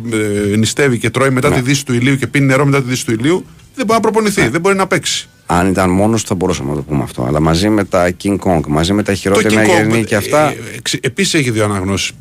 ε, 0.52 0.56
νηστεύει 0.56 0.98
και 0.98 1.10
τρώει 1.10 1.30
μετά 1.30 1.48
ναι. 1.48 1.54
τη 1.54 1.60
δύση 1.60 1.84
του 1.84 1.92
ηλίου 1.92 2.16
και 2.16 2.26
πίνει 2.26 2.46
νερό 2.46 2.64
μετά 2.64 2.82
τη 2.82 2.88
δύση 2.88 3.04
του 3.06 3.12
ηλίου, 3.12 3.44
δεν 3.74 3.86
μπορεί 3.86 4.00
να 4.02 4.10
προπονηθεί, 4.10 4.40
ναι. 4.40 4.48
δεν 4.48 4.60
μπορεί 4.60 4.76
να 4.76 4.86
παίξει. 4.86 5.28
Αν 5.46 5.68
ήταν 5.68 5.90
μόνος 5.90 6.22
θα 6.22 6.34
μπορούσαμε 6.34 6.70
να 6.70 6.76
το 6.76 6.82
πούμε 6.82 7.02
αυτό. 7.02 7.24
Αλλά 7.24 7.40
μαζί 7.40 7.68
με 7.68 7.84
τα 7.84 8.10
King 8.22 8.36
Kong, 8.38 8.60
μαζί 8.66 8.92
με 8.92 9.02
τα 9.02 9.14
χειρότερα 9.14 9.62
γερνή 9.62 10.04
και 10.04 10.16
αυτά. 10.16 10.48
Ε, 10.48 10.56
ε, 10.92 10.98
Επίσης 11.00 11.34
έχει 11.34 11.50
δύο 11.50 11.64
αναγνώσεις. 11.64 12.12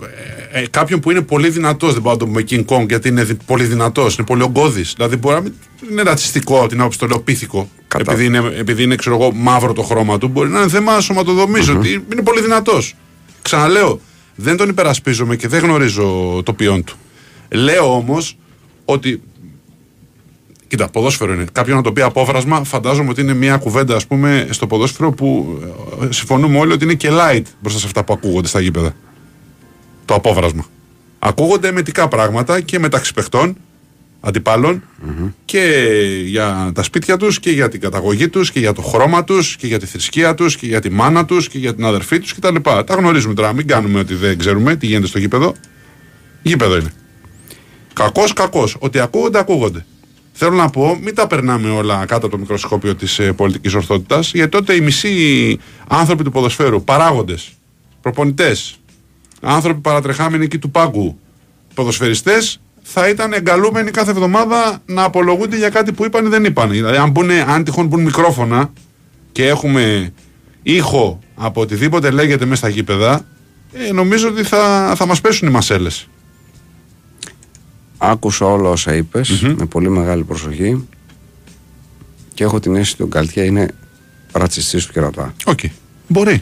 Ε, 0.52 0.68
κάποιον 0.70 1.00
που 1.00 1.12
είναι 1.12 1.22
πολύ 1.22 1.50
δυνατός, 1.50 1.94
δεν 1.94 2.02
μπορώ 2.02 2.14
να 2.14 2.20
το 2.20 2.26
πούμε 2.26 2.44
King 2.50 2.66
Kong 2.66 2.88
γιατί 2.88 3.08
είναι 3.08 3.26
πολύ 3.46 3.64
δυνατός, 3.64 4.18
είναι 4.18 4.28
πολύ 4.28 4.42
ογκώδης. 4.42 4.94
Δηλαδή 4.96 5.16
μπορεί 5.16 5.36
να 5.36 5.42
μην 5.42 5.54
είναι 5.92 6.02
ρατσιστικό 6.02 6.68
την 6.68 6.80
άποψη 6.80 7.00
το 7.00 7.08
λέω 7.08 7.20
πίθηκο. 7.20 7.70
Επειδή 7.98 8.26
είναι, 8.26 8.52
επειδή 8.58 8.84
είναι 8.84 8.96
ξέρω 8.96 9.16
εγώ, 9.16 9.32
μαύρο 9.34 9.74
το 9.74 9.82
χρώμα 9.82 10.18
του, 10.18 10.28
μπορεί 10.28 10.50
να 10.50 10.60
είναι 10.60 10.70
θέμα 10.70 11.00
σωματοδομής, 11.00 11.70
mm-hmm. 11.70 11.76
ότι 11.76 12.06
είναι 12.12 12.22
πολύ 12.22 12.42
δυνατός. 12.42 12.96
Ξαναλέω, 13.42 14.00
δεν 14.36 14.58
τον 14.58 14.70
υπερασπίζομαι 14.70 15.36
και 15.36 15.48
δεν 15.48 15.60
γνωρίζω 15.62 16.42
το 16.46 16.54
ποιόν 16.54 16.84
του. 16.84 16.96
Λέω 17.50 17.96
όμως 17.96 18.38
ότι 18.86 19.22
Κοίτα, 20.72 20.90
ποδόσφαιρο 20.90 21.34
είναι. 21.34 21.46
Κάποιον 21.52 21.78
να 21.78 21.84
το 21.84 21.92
πει 21.92 22.02
απόφρασμα, 22.02 22.64
φαντάζομαι 22.64 23.10
ότι 23.10 23.22
είναι 23.22 23.34
μια 23.34 23.58
κουβέντα 23.58 23.96
ας 23.96 24.08
πούμε, 24.08 24.48
στο 24.50 24.68
ποδόσφαιρο 24.68 25.12
που 25.12 25.60
ε, 26.02 26.12
συμφωνούμε 26.12 26.58
όλοι 26.58 26.72
ότι 26.72 26.84
είναι 26.84 26.94
και 26.94 27.10
light 27.12 27.42
μπροστά 27.60 27.80
σε 27.80 27.86
αυτά 27.86 28.04
που 28.04 28.14
ακούγονται 28.14 28.48
στα 28.48 28.60
γήπεδα. 28.60 28.96
Το 30.06 30.14
απόφρασμα. 30.14 30.66
Ακούγονται 31.20 31.68
εμετικά 31.68 32.08
πράγματα 32.08 32.62
και 32.62 32.80
μεταξύ 32.80 33.14
παιχτών, 33.14 33.58
και 35.46 35.94
για 36.26 36.72
τα 36.76 36.84
σπίτια 36.84 37.18
τους 37.18 37.40
και 37.40 37.52
για 37.52 37.70
την 37.70 37.80
καταγωγή 37.80 38.30
τους 38.30 38.52
και 38.52 38.60
για 38.60 38.74
το 38.74 38.82
χρώμα 38.82 39.24
τους 39.24 39.56
και 39.56 39.68
για 39.68 39.80
τη 39.80 39.86
θρησκεία 39.86 40.34
τους 40.36 40.58
και 40.58 40.66
για 40.66 40.82
τη 40.82 40.90
μάνα 40.90 41.26
τους 41.26 41.48
και 41.48 41.58
για 41.58 41.76
την 41.76 41.86
αδερφή 41.86 42.20
τους 42.20 42.34
κτλ. 42.34 42.56
Τα, 42.56 42.84
τα 42.84 42.96
γνωρίζουμε 42.96 43.34
τώρα. 43.34 43.54
Μην 43.54 43.68
κάνουμε 43.68 44.00
ότι 44.00 44.16
δεν 44.16 44.38
ξέρουμε 44.38 44.76
τι 44.76 44.86
γίνεται 44.86 45.08
στο 45.08 45.20
γήπεδο. 45.20 45.54
Γήπεδο 46.42 46.78
είναι. 46.78 46.92
Κακός, 47.94 48.34
κακός. 48.34 48.76
Ότι 48.80 49.00
ακούγονται, 49.00 49.40
ακούγονται. 49.40 49.86
Θέλω 50.32 50.56
να 50.56 50.70
πω, 50.70 50.98
μην 51.02 51.16
τα 51.16 51.28
περνάμε 51.28 51.70
όλα 51.70 52.06
κάτω 52.06 52.26
από 52.26 52.30
το 52.30 52.38
μικροσκόπιο 52.38 52.96
της 52.96 53.20
ε, 53.20 53.34
πολιτικής 53.34 53.74
ορθότητας, 53.74 54.32
γιατί 54.34 54.52
τότε 54.52 54.74
οι 54.74 54.82
μισοί 54.82 55.60
άνθρωποι 55.88 56.24
του 56.24 56.32
ποδοσφαίρου, 56.32 56.84
παράγοντες, 56.84 57.52
προπονητές, 58.02 58.76
άνθρωποι 59.42 59.80
παρατρεχάμενοι 59.80 60.44
εκεί 60.44 60.58
του 60.58 60.72
πάγκου, 60.72 61.20
ποδοσφαιριστές, 61.74 62.62
θα 62.82 63.10
ήταν 63.10 63.34
εγκαλούμενοι 63.34 63.92
κάθε 63.92 64.12
εβδομάδα 64.12 64.82
να 64.86 65.04
απολογούνται 65.04 65.58
για 65.58 65.70
κάτι 65.70 65.92
που 65.92 66.06
είπαν 66.06 66.26
ή 66.26 66.30
δεν 66.30 66.46
είπαν. 66.46 66.70
Δηλαδή, 66.70 66.98
αν, 66.98 67.10
μπουνε, 67.10 67.46
αν 67.48 67.64
τυχόν 67.64 67.88
μπουν 67.88 68.02
μικρόφωνα 68.02 68.74
και 69.32 69.48
έχουμε 69.48 70.14
ήχο 70.64 71.20
από 71.36 71.62
οτιδήποτε 71.62 72.12
λέγεται 72.12 72.46
μέσα 72.46 72.56
στα 72.56 72.70
γήπεδα, 72.70 73.26
ε, 73.74 73.92
νομίζω 73.92 74.28
ότι 74.28 74.44
θα, 74.44 74.94
θα 74.96 75.06
μας 75.06 75.22
πέσουν 75.22 75.48
οι 75.48 75.52
μασέλες. 75.52 76.08
Άκουσα 78.04 78.46
όλα 78.46 78.70
όσα 78.70 79.06
με 79.42 79.66
πολύ 79.66 79.90
μεγάλη 79.90 80.24
προσοχή 80.24 80.88
και 82.34 82.44
έχω 82.44 82.60
την 82.60 82.76
αίσθηση 82.76 82.94
ότι 82.94 83.04
ο 83.04 83.08
Γκαλτιά 83.08 83.46
είναι 83.46 83.68
ρατσιστής 84.32 84.86
του 84.86 84.94
κερατά. 84.94 85.34
OK. 85.46 85.60
Okay. 85.62 85.70
Μπορεί. 86.08 86.42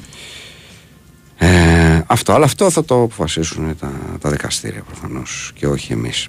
Ε, 1.37 2.01
αυτό, 2.07 2.33
αλλά 2.33 2.45
αυτό 2.45 2.69
θα 2.69 2.85
το 2.85 3.01
αποφασίσουν 3.01 3.77
τα, 3.79 3.91
τα 4.19 4.29
δικαστήρια 4.29 4.81
προφανώς 4.81 5.51
και 5.55 5.67
όχι 5.67 5.93
εμείς. 5.93 6.27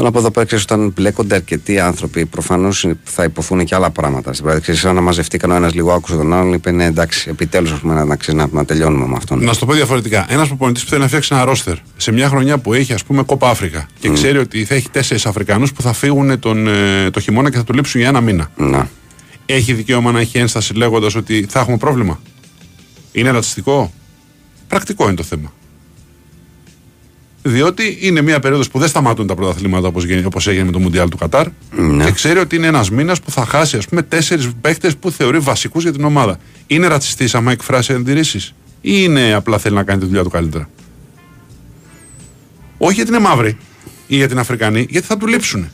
Θέλω 0.00 0.10
να 0.10 0.16
πω 0.16 0.22
εδώ 0.22 0.32
πέρα, 0.32 0.46
ξέρεις, 0.46 0.62
όταν 0.62 0.92
μπλέκονται 0.96 1.34
αρκετοί 1.34 1.80
άνθρωποι, 1.80 2.26
προφανώς 2.26 2.86
θα 3.04 3.24
ειπωθούν 3.24 3.64
και 3.64 3.74
άλλα 3.74 3.90
πράγματα. 3.90 4.32
Στην 4.32 4.44
πράξη, 4.44 4.72
ξέρεις, 4.72 4.94
να 4.94 5.00
μαζευτήκαν 5.00 5.50
ο 5.50 5.54
ένας 5.54 5.74
λίγο, 5.74 5.92
άκουσε 5.92 6.16
τον 6.16 6.32
άλλον, 6.32 6.52
είπε 6.52 6.70
ναι, 6.70 6.84
εντάξει, 6.84 7.28
επιτέλους 7.30 7.82
να, 7.82 8.04
να, 8.04 8.16
να, 8.32 8.48
να 8.52 8.64
τελειώνουμε 8.64 9.06
με 9.06 9.14
αυτόν. 9.16 9.44
Να 9.44 9.52
σου 9.52 9.60
το 9.60 9.66
πω 9.66 9.72
διαφορετικά. 9.72 10.26
Ένας 10.28 10.46
προπονητής 10.46 10.82
που 10.82 10.88
θέλει 10.88 11.00
να 11.00 11.06
φτιάξει 11.06 11.34
ένα 11.34 11.44
ρόστερ 11.44 11.74
σε 11.96 12.12
μια 12.12 12.28
χρονιά 12.28 12.58
που 12.58 12.74
έχει, 12.74 12.92
ας 12.92 13.04
πούμε, 13.04 13.22
κόπα 13.22 13.50
Αφρικα 13.50 13.88
και 13.98 14.10
mm. 14.10 14.12
ξέρει 14.12 14.38
ότι 14.38 14.64
θα 14.64 14.74
έχει 14.74 14.90
τέσσερις 14.90 15.26
Αφρικανούς 15.26 15.72
που 15.72 15.82
θα 15.82 15.92
φύγουν 15.92 16.38
τον, 16.38 16.68
ε, 16.68 17.10
το 17.10 17.20
χειμώνα 17.20 17.50
και 17.50 17.56
θα 17.56 17.64
του 17.64 17.72
λείψουν 17.72 18.00
για 18.00 18.08
ένα 18.08 18.20
μήνα. 18.20 18.50
Να. 18.56 18.88
Έχει 19.46 19.72
δικαίωμα 19.72 20.12
να 20.12 20.20
έχει 20.20 20.38
ένσταση 20.38 20.74
λέγοντας 20.74 21.14
ότι 21.14 21.46
θα 21.48 21.60
έχουμε 21.60 21.76
πρόβλημα. 21.76 22.20
Είναι 23.12 23.30
ρατσιστικό. 23.30 23.92
Πρακτικό 24.68 25.04
είναι 25.06 25.16
το 25.16 25.22
θέμα. 25.22 25.52
Διότι 27.42 27.98
είναι 28.00 28.20
μια 28.20 28.40
περίοδος 28.40 28.68
που 28.68 28.78
δεν 28.78 28.88
σταματούν 28.88 29.26
τα 29.26 29.34
πρωταθλήματα 29.34 29.88
όπως 30.24 30.46
έγινε 30.46 30.64
με 30.64 30.70
το 30.70 30.78
Μουντιάλ 30.78 31.08
του 31.08 31.16
Κατάρ. 31.16 31.46
Ναι. 31.70 32.04
Και 32.04 32.10
ξέρει 32.10 32.38
ότι 32.38 32.56
είναι 32.56 32.66
ένας 32.66 32.90
μήνας 32.90 33.20
που 33.20 33.30
θα 33.30 33.44
χάσει, 33.44 33.76
ας 33.76 33.86
πούμε, 33.86 34.02
τέσσερις 34.02 34.50
παίχτε 34.60 34.90
που 35.00 35.10
θεωρεί 35.10 35.38
βασικούς 35.38 35.82
για 35.82 35.92
την 35.92 36.04
ομάδα. 36.04 36.38
Είναι 36.66 36.86
ρατσιστής 36.86 37.34
άμα 37.34 37.52
εκφράσει 37.52 37.92
αντιρρήσεις, 37.92 38.54
ή 38.80 38.92
είναι 38.94 39.32
απλά 39.32 39.58
θέλει 39.58 39.74
να 39.74 39.82
κάνει 39.82 40.00
τη 40.00 40.06
δουλειά 40.06 40.22
του 40.22 40.30
καλύτερα; 40.30 40.68
Όχι 42.78 42.94
γιατί 42.94 43.10
είναι 43.10 43.20
μαύρη 43.20 43.56
ή 44.06 44.16
για 44.16 44.28
την 44.28 44.38
Αφρικανή, 44.38 44.86
γιατί 44.90 45.06
θα 45.06 45.16
του 45.16 45.26
λειψουν 45.26 45.68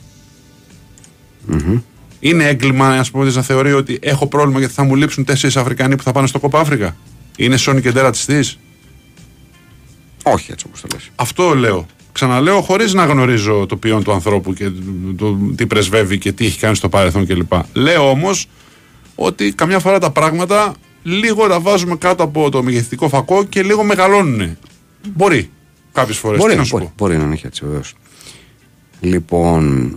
Είναι 2.19 2.47
έγκλημα, 2.47 2.87
ας 2.87 3.11
πούμε, 3.11 3.31
να 3.31 3.41
θεωρεί 3.41 3.73
ότι 3.73 3.99
έχω 4.01 4.27
πρόβλημα 4.27 4.59
γιατί 4.59 4.73
θα 4.73 4.83
μου 4.83 4.95
λείψουν 4.95 5.23
τέσσερις 5.23 5.57
Αφρικανοί 5.57 5.95
που 5.95 6.03
θα 6.03 6.11
πάνε 6.11 6.27
στο 6.27 6.39
Κόπα 6.39 6.59
Αφρικα. 6.59 6.95
Είναι 7.37 7.57
Σόνι 7.57 7.81
και 7.81 7.89
ρατσιστής; 7.89 8.59
Όχι 10.27 10.51
έτσι 10.51 10.65
όπως 10.67 10.81
το 10.81 10.87
λες. 10.93 11.09
Αυτό 11.15 11.55
λέω. 11.55 11.85
Ξαναλέω 12.11 12.61
χωρίς 12.61 12.93
να 12.93 13.05
γνωρίζω 13.05 13.65
το 13.65 13.77
ποιόν 13.77 14.03
του 14.03 14.11
ανθρώπου 14.11 14.53
και 14.53 14.71
το, 15.17 15.37
τι 15.55 15.65
πρεσβεύει 15.65 16.17
και 16.17 16.31
τι 16.31 16.45
έχει 16.45 16.59
κάνει 16.59 16.75
στο 16.75 16.89
παρελθόν 16.89 17.25
κλπ. 17.25 17.53
Λέω 17.73 18.09
όμως 18.09 18.47
ότι 19.15 19.53
καμιά 19.53 19.79
φορά 19.79 19.99
τα 19.99 20.11
πράγματα 20.11 20.73
λίγο 21.03 21.47
τα 21.47 21.59
βάζουμε 21.59 21.95
κάτω 21.95 22.23
από 22.23 22.49
το 22.49 22.63
μεγεθυντικό 22.63 23.09
φακό 23.09 23.43
και 23.43 23.63
λίγο 23.63 23.83
μεγαλώνουν. 23.83 24.57
Μπορεί 25.13 25.49
κάποιες 25.91 26.17
φορές. 26.17 26.39
Μπορεί, 26.39 26.55
να 26.55 26.65
μπορεί, 26.67 26.91
μπορεί 26.97 27.17
να 27.17 27.23
είναι 27.23 27.39
έτσι 27.43 27.65
βεβαίως. 27.65 27.93
Λοιπόν. 28.99 29.95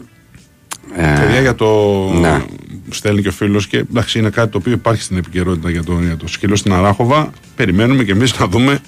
Ε, 0.96 1.14
Παιδιά 1.20 1.40
για 1.40 1.54
το. 1.54 1.94
Ναι. 2.12 2.44
Στέλνει 2.90 3.22
και 3.22 3.28
ο 3.28 3.32
φίλος 3.32 3.66
και 3.66 3.78
εντάξει 3.78 4.18
είναι 4.18 4.30
κάτι 4.30 4.50
το 4.50 4.58
οποίο 4.58 4.72
υπάρχει 4.72 5.02
στην 5.02 5.16
επικαιρότητα 5.16 5.70
για 5.70 5.84
το, 5.84 5.98
για 6.00 6.16
το 6.16 6.28
σκύλο 6.28 6.56
στην 6.56 6.72
Αράχοβα. 6.72 7.30
Περιμένουμε 7.56 8.04
και 8.04 8.12
εμείς 8.12 8.38
να 8.38 8.46
δούμε 8.46 8.80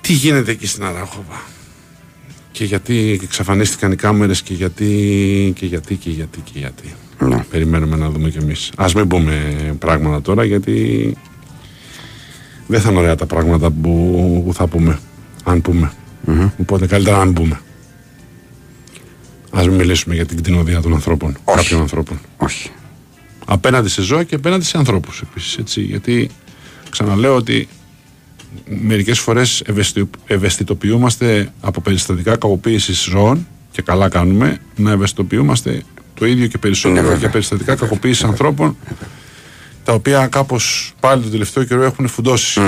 τι 0.00 0.12
γίνεται 0.12 0.50
εκεί 0.50 0.66
στην 0.66 0.84
Αράχοβα; 0.84 1.42
Και 2.52 2.64
γιατί 2.64 3.20
εξαφανίστηκαν 3.22 3.92
οι 3.92 3.96
κάμερες 3.96 4.42
και 4.42 4.54
γιατί 4.54 5.52
και 5.56 5.66
γιατί 5.66 5.94
και 5.96 6.10
γιατί 6.10 6.40
και 6.40 6.58
γιατί. 6.58 6.94
Ναι. 7.18 7.44
Περιμένουμε 7.50 7.96
να 7.96 8.10
δούμε 8.10 8.30
κι 8.30 8.38
εμείς. 8.38 8.72
Ας 8.76 8.94
μην 8.94 9.08
πούμε 9.08 9.54
πράγματα 9.78 10.22
τώρα 10.22 10.44
γιατί 10.44 11.16
δεν 12.66 12.80
θα 12.80 12.90
είναι 12.90 12.98
ωραία 12.98 13.14
τα 13.14 13.26
πράγματα 13.26 13.70
που, 13.70 14.42
που 14.46 14.54
θα 14.54 14.66
πούμε, 14.66 14.98
αν 15.44 15.60
πούμε. 15.60 15.92
Mm-hmm. 16.26 16.50
Οπότε 16.60 16.86
καλύτερα 16.86 17.16
να 17.16 17.24
μην 17.24 17.34
πούμε. 17.34 17.60
Ας 19.50 19.66
μην 19.66 19.76
μιλήσουμε 19.76 20.14
για 20.14 20.26
την 20.26 20.36
κτηνοδία 20.36 20.80
των 20.80 20.94
ανθρώπων, 20.94 21.36
Όχι. 21.44 21.56
κάποιων 21.56 21.80
ανθρώπων. 21.80 22.20
Όχι. 22.36 22.70
Απέναντι 23.46 23.88
σε 23.88 24.02
ζώα 24.02 24.24
και 24.24 24.34
απέναντι 24.34 24.64
σε 24.64 24.78
ανθρώπους 24.78 25.20
επίσης, 25.20 25.56
έτσι. 25.58 25.80
Γιατί 25.80 26.30
ξαναλέω 26.90 27.34
ότι 27.34 27.68
μερικές 28.82 29.18
φορές 29.18 29.62
ευαισθητοποιούμαστε 30.26 31.52
από 31.60 31.80
περιστατικά 31.80 32.30
κακοποίησης 32.30 33.02
ζώων 33.02 33.46
και 33.70 33.82
καλά 33.82 34.08
κάνουμε 34.08 34.58
να 34.76 34.90
ευαισθητοποιούμαστε 34.90 35.82
το 36.14 36.26
ίδιο 36.26 36.46
και 36.46 36.58
περισσότερο 36.58 37.14
για 37.14 37.28
περιστατικά 37.28 37.74
κακοποίησης 37.74 38.24
ανθρώπων 38.24 38.76
τα 39.84 39.92
οποία 39.92 40.26
κάπως 40.26 40.92
πάλι 41.00 41.22
τον 41.22 41.30
τελευταίο 41.30 41.64
καιρό 41.64 41.82
έχουν 41.82 42.08
φουντώσεις. 42.08 42.58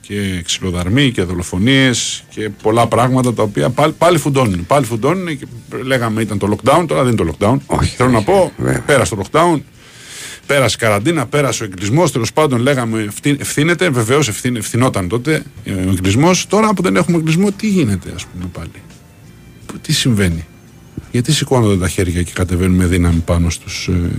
Και 0.00 0.42
ξυλοδαρμοί 0.44 1.10
και 1.10 1.22
δολοφονίες 1.22 2.24
και 2.28 2.50
πολλά 2.62 2.86
πράγματα 2.86 3.34
τα 3.34 3.42
οποία 3.42 3.70
πάλι, 3.70 3.92
πάλι 3.92 4.18
φουντώνουν. 4.18 4.66
Πάλι 4.66 4.84
φουντώνουν 4.86 5.38
και 5.38 5.46
λέγαμε 5.84 6.22
ήταν 6.22 6.38
το 6.38 6.48
lockdown, 6.56 6.84
τώρα 6.86 7.04
δεν 7.04 7.12
είναι 7.12 7.24
το 7.24 7.34
lockdown. 7.38 7.56
Όχι, 7.66 7.94
Θέλω 7.96 8.10
να 8.10 8.22
πω, 8.22 8.52
πέρασε 8.86 9.16
το 9.16 9.22
lockdown, 9.24 9.60
Πέρασε 10.50 10.76
η 10.78 10.82
καραντίνα, 10.82 11.26
πέρασε 11.26 11.62
ο 11.62 11.66
εγκλισμός. 11.66 12.12
Τέλος 12.12 12.32
πάντων, 12.32 12.60
λέγαμε 12.60 13.08
ευθύνεται. 13.38 13.90
Βεβαίως 13.90 14.28
ευθυνόταν 14.28 15.08
τότε 15.08 15.42
ο 15.66 15.90
εγκλισμός. 15.90 16.46
Τώρα 16.46 16.74
που 16.74 16.82
δεν 16.82 16.96
έχουμε 16.96 17.16
εγκλισμό, 17.16 17.52
τι 17.52 17.68
γίνεται, 17.68 18.12
ας 18.14 18.26
πούμε 18.26 18.44
πάλι; 18.52 18.70
Τι 19.80 19.92
συμβαίνει; 19.92 20.46
Γιατί 21.10 21.32
σηκώνονται 21.32 21.76
τα 21.76 21.88
χέρια 21.88 22.22
και 22.22 22.30
κατεβαίνουν 22.34 22.76
με 22.76 22.86
δύναμη 22.86 23.18
πάνω 23.24 23.50
στους, 23.50 23.88
ε, 23.88 24.10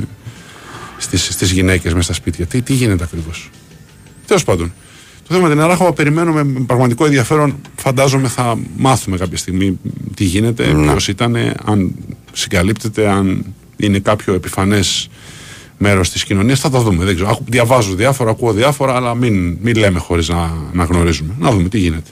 στις, 0.98 1.24
στις 1.24 1.52
γυναίκες 1.52 1.91
μέσα 1.91 2.04
στα 2.04 2.13
σπίτια; 2.13 2.46
Τι, 2.46 2.62
τι 2.62 2.74
γίνεται 2.74 3.04
ακριβώς; 3.04 3.50
Τέλος 4.26 4.44
πάντων. 4.44 4.74
Το 5.28 5.34
θέμα 5.34 5.50
την 5.50 5.62
Αράχοβα 5.62 5.94
περιμένουμε 5.94 6.44
με 6.44 6.60
πραγματικό 6.60 7.06
ενδιαφέρον. 7.06 7.62
Φαντάζομαι 7.76 8.28
θα 8.28 8.60
μάθουμε 8.78 9.17
κάποια 9.17 9.38
στιγμή 9.38 9.80
τι 10.15 10.24
γίνεται, 10.24 10.74
ναι. 10.74 10.94
ποιο 10.94 11.12
ήταν, 11.12 11.36
αν 11.65 11.96
συγκαλύπτεται, 12.34 13.10
αν 13.10 13.46
είναι 13.78 14.00
κάποιο 14.00 14.34
επιφανές 14.34 15.10
μέρος 15.82 16.10
της 16.10 16.24
κοινωνίας. 16.24 16.60
Θα 16.60 16.70
τα 16.70 16.80
δούμε. 16.80 17.06
Δεν 17.06 17.15
ξέρω. 17.15 17.39
Διαβάζω 17.46 17.96
διάφορα, 17.96 18.30
ακούω 18.30 18.54
διάφορα, 18.54 18.96
αλλά 18.96 19.15
μην, 19.15 19.58
μην 19.62 19.76
λέμε 19.76 20.00
χωρίς 20.00 20.30
να, 20.30 20.54
να 20.74 20.84
γνωρίζουμε. 20.84 21.34
Να 21.39 21.52
δούμε 21.52 21.70
τι 21.70 21.78
γίνεται. 21.78 22.10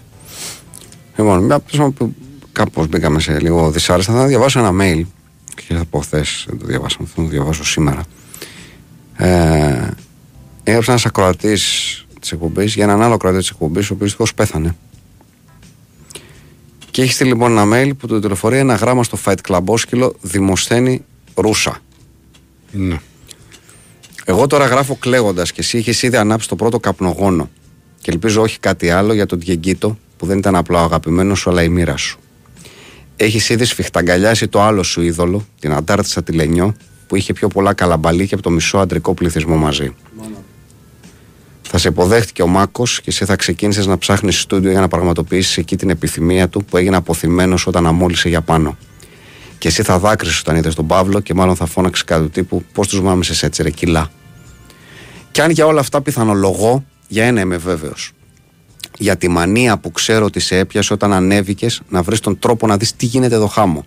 Λοιπόν, 1.18 1.44
μια 1.44 1.60
που 1.60 2.16
κάπως 2.52 2.88
μπήκαμε 2.88 3.20
σε 3.20 3.40
λίγο 3.40 3.72
δυσάρεστα, 3.72 4.14
θα 4.14 4.26
διαβάσω 4.26 4.60
ένα 4.60 4.72
mail. 4.82 5.02
Και 5.68 5.74
θα 5.76 5.86
πω 5.90 6.00
χθες, 6.00 6.46
δεν 6.50 6.60
το 6.60 6.66
διαβάσαμε, 6.66 7.08
θα 7.16 7.22
το 7.22 7.28
διαβάσω 7.28 7.66
σήμερα. 7.66 8.04
Ε, 9.16 9.88
έγραψε 10.64 10.92
ένας 10.92 11.06
ακροατής 11.06 11.62
της 12.20 12.32
εκπομπής 12.32 12.76
για 12.76 12.84
έναν 12.84 13.02
άλλο 13.02 13.14
ακροατή 13.14 13.38
της 13.38 13.50
εκπομπής, 13.50 13.90
ο 13.90 13.94
οποίος 13.94 14.10
δυστυχώς 14.10 14.34
πέθανε. 14.34 14.76
Και 16.92 17.02
έχει 17.02 17.12
στείλει 17.12 17.30
λοιπόν 17.30 17.58
ένα 17.58 17.66
mail 17.74 17.92
που 17.98 18.08
του 18.08 18.20
τηλεφορεί 18.20 18.58
ένα 18.58 18.76
γράμμα 18.76 19.04
στο 19.04 19.18
Fight 19.26 19.36
Club 19.48 19.64
Όσκυλο 19.66 20.16
Δημοσθένη 20.22 21.04
Ρούσα. 21.36 21.78
Ναι. 22.72 23.00
Εγώ 24.30 24.48
τώρα 24.48 24.66
γράφω 24.66 24.96
κλαίγοντας 24.96 25.52
και 25.52 25.62
εσύ 25.62 25.78
είχε 25.78 26.08
ήδη 26.08 26.18
ανάψει 26.18 26.48
το 26.48 26.56
πρώτο 26.56 26.80
καπνογόνο. 26.80 27.50
Και 28.02 28.12
ελπίζω 28.12 28.42
όχι 28.42 28.60
κάτι 28.60 28.90
άλλο 28.90 29.14
για 29.14 29.26
τον 29.26 29.40
Διεγκίτο 29.40 29.98
που 30.18 30.26
δεν 30.26 30.38
ήταν 30.38 30.56
απλά 30.56 30.82
ο 30.82 30.84
αγαπημένος 30.84 31.40
σου 31.40 31.50
αλλά 31.50 31.64
η 31.64 31.70
μοίρα 31.70 31.98
σου. 31.98 32.20
Έχεις 33.16 33.50
ήδη 33.50 33.66
σφιχταγκαλιάσει 33.66 34.48
το 34.48 34.62
άλλο 34.62 34.84
σου 34.84 35.02
είδωλο, 35.02 35.46
την 35.60 35.74
Αντάρτησα 35.74 36.24
τη 36.24 36.32
Λενιό, 36.32 36.76
που 37.08 37.16
είχε 37.16 37.34
πιο 37.34 37.48
πολλά 37.48 37.74
καλαμπαλίκια 37.74 38.38
από 38.38 38.44
το 38.44 38.50
μισό 38.50 38.78
αντρικό 38.78 39.14
πληθυσμό 39.14 39.56
μαζί. 39.56 39.96
Θα 41.62 41.78
σε 41.78 41.88
υποδέχτηκε 41.88 42.42
ο 42.42 42.48
Μάκος 42.48 43.02
και 43.02 43.10
εσύ 43.10 43.26
θα 43.26 43.36
ξεκίνησες 43.36 43.86
να 43.86 43.98
ψάχνεις 43.98 44.40
στούντιο 44.40 44.72
για 44.72 44.80
να 44.80 44.88
πραγματοποιήσεις 44.88 45.58
εκεί 45.58 45.76
την 45.76 45.90
επιθυμία 45.90 46.50
του 46.50 46.66
που 46.66 46.78
έγινε 46.78 46.96
αποθυμένος 46.96 47.68
όταν 47.68 47.88
αμόλυσε 47.88 48.30
για 48.30 48.42
πάνω. 48.42 48.78
Και 49.58 49.68
εσύ 49.68 49.84
θα 49.84 50.00
δάκρυσε 50.00 50.40
όταν 50.40 50.56
είδες 50.56 50.76
τον 50.76 50.88
Παύλο 50.88 51.20
και 51.20 51.34
μάλλον 51.34 51.56
θα 51.56 51.66
φώναξες 51.66 52.04
κάτι 52.04 52.22
του 52.22 52.30
τύπου 52.30 52.64
Πώς 52.74 52.88
τους 52.88 53.02
μάμισες 53.02 53.44
έτσι, 53.44 53.64
ρε 53.64 53.70
κιλά. 53.70 54.12
Και 55.32 55.42
αν 55.42 55.52
για 55.52 55.66
όλα 55.66 55.80
αυτά 55.80 56.02
πιθανολογώ, 56.02 56.86
για 57.08 57.26
ένα 57.26 57.42
είμαι 57.42 57.58
βέβαιος. 57.58 58.12
Για 58.98 59.18
τη 59.18 59.28
μανία 59.28 59.78
που 59.78 59.92
ξέρω 59.92 60.26
ότι 60.26 60.40
σε 60.40 60.58
έπιασε 60.58 60.94
όταν 60.94 61.14
ανέβηκες 61.14 61.82
να 61.90 62.02
βρεις 62.02 62.20
τον 62.20 62.40
τρόπο 62.40 62.68
να 62.68 62.78
δεις 62.78 62.96
τι 62.96 63.06
γίνεται 63.06 63.36
εδώ 63.36 63.48
χάμω. 63.48 63.86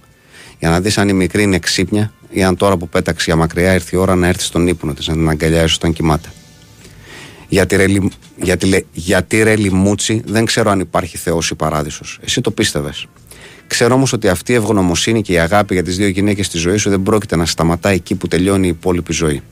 Για 0.59 0.71
να 0.71 0.81
δεις 0.81 0.99
αν 0.99 1.09
η 1.09 1.13
μικρή 1.13 1.43
είναι 1.43 1.59
ξύπνια 1.59 2.13
ή 2.31 2.43
αν 2.43 2.57
τώρα 2.57 2.77
που 2.77 2.89
πέταξε 2.89 3.25
για 3.27 3.37
μακριά 3.37 3.75
ήρθε 3.75 3.97
η 3.97 3.99
ώρα 3.99 4.15
να 4.15 4.27
έρθεις 4.27 4.47
στον 4.47 4.67
ύπνο 4.67 4.95
της, 4.95 5.09
να 5.09 5.15
την 5.15 5.29
αγκαλιάσεις 5.29 5.77
όταν 5.77 5.93
κοιμάται. 5.93 6.33
Γιατί 7.49 7.77
ρε, 7.77 7.87
γιατί, 8.37 8.87
γιατί 8.93 9.43
ρε 9.43 9.57
λιμούτσι 9.57 10.23
δεν 10.27 10.45
ξέρω 10.45 10.71
αν 10.71 10.81
υπάρχει 10.81 11.17
Θεός 11.17 11.51
ή 11.51 11.55
παράδεισος. 11.55 12.19
Εσύ 12.25 12.41
το 12.41 12.51
πίστευες. 12.51 13.07
Ξέρω 13.67 13.95
όμως 13.95 14.13
ότι 14.13 14.29
αυτή 14.29 14.53
η 14.53 14.55
ευγνωμοσύνη 14.55 15.23
και 15.23 15.33
η 15.33 15.39
αγάπη 15.39 15.75
για 15.75 15.83
τις 15.83 15.97
δύο 15.97 16.09
γυναίκες 16.09 16.47
στη 16.47 16.59
ζωή 16.59 16.77
σου 16.77 16.91
δεν 16.91 17.03
πρόκειται 17.03 17.37
να 17.37 17.47
σταματάει 17.47 17.95
εκεί 17.95 18.15
που 18.15 18.29
τελειώνει 18.29 18.67
η 18.67 18.71
υπόλοιπη 18.71 19.13
ζωή. 19.13 19.43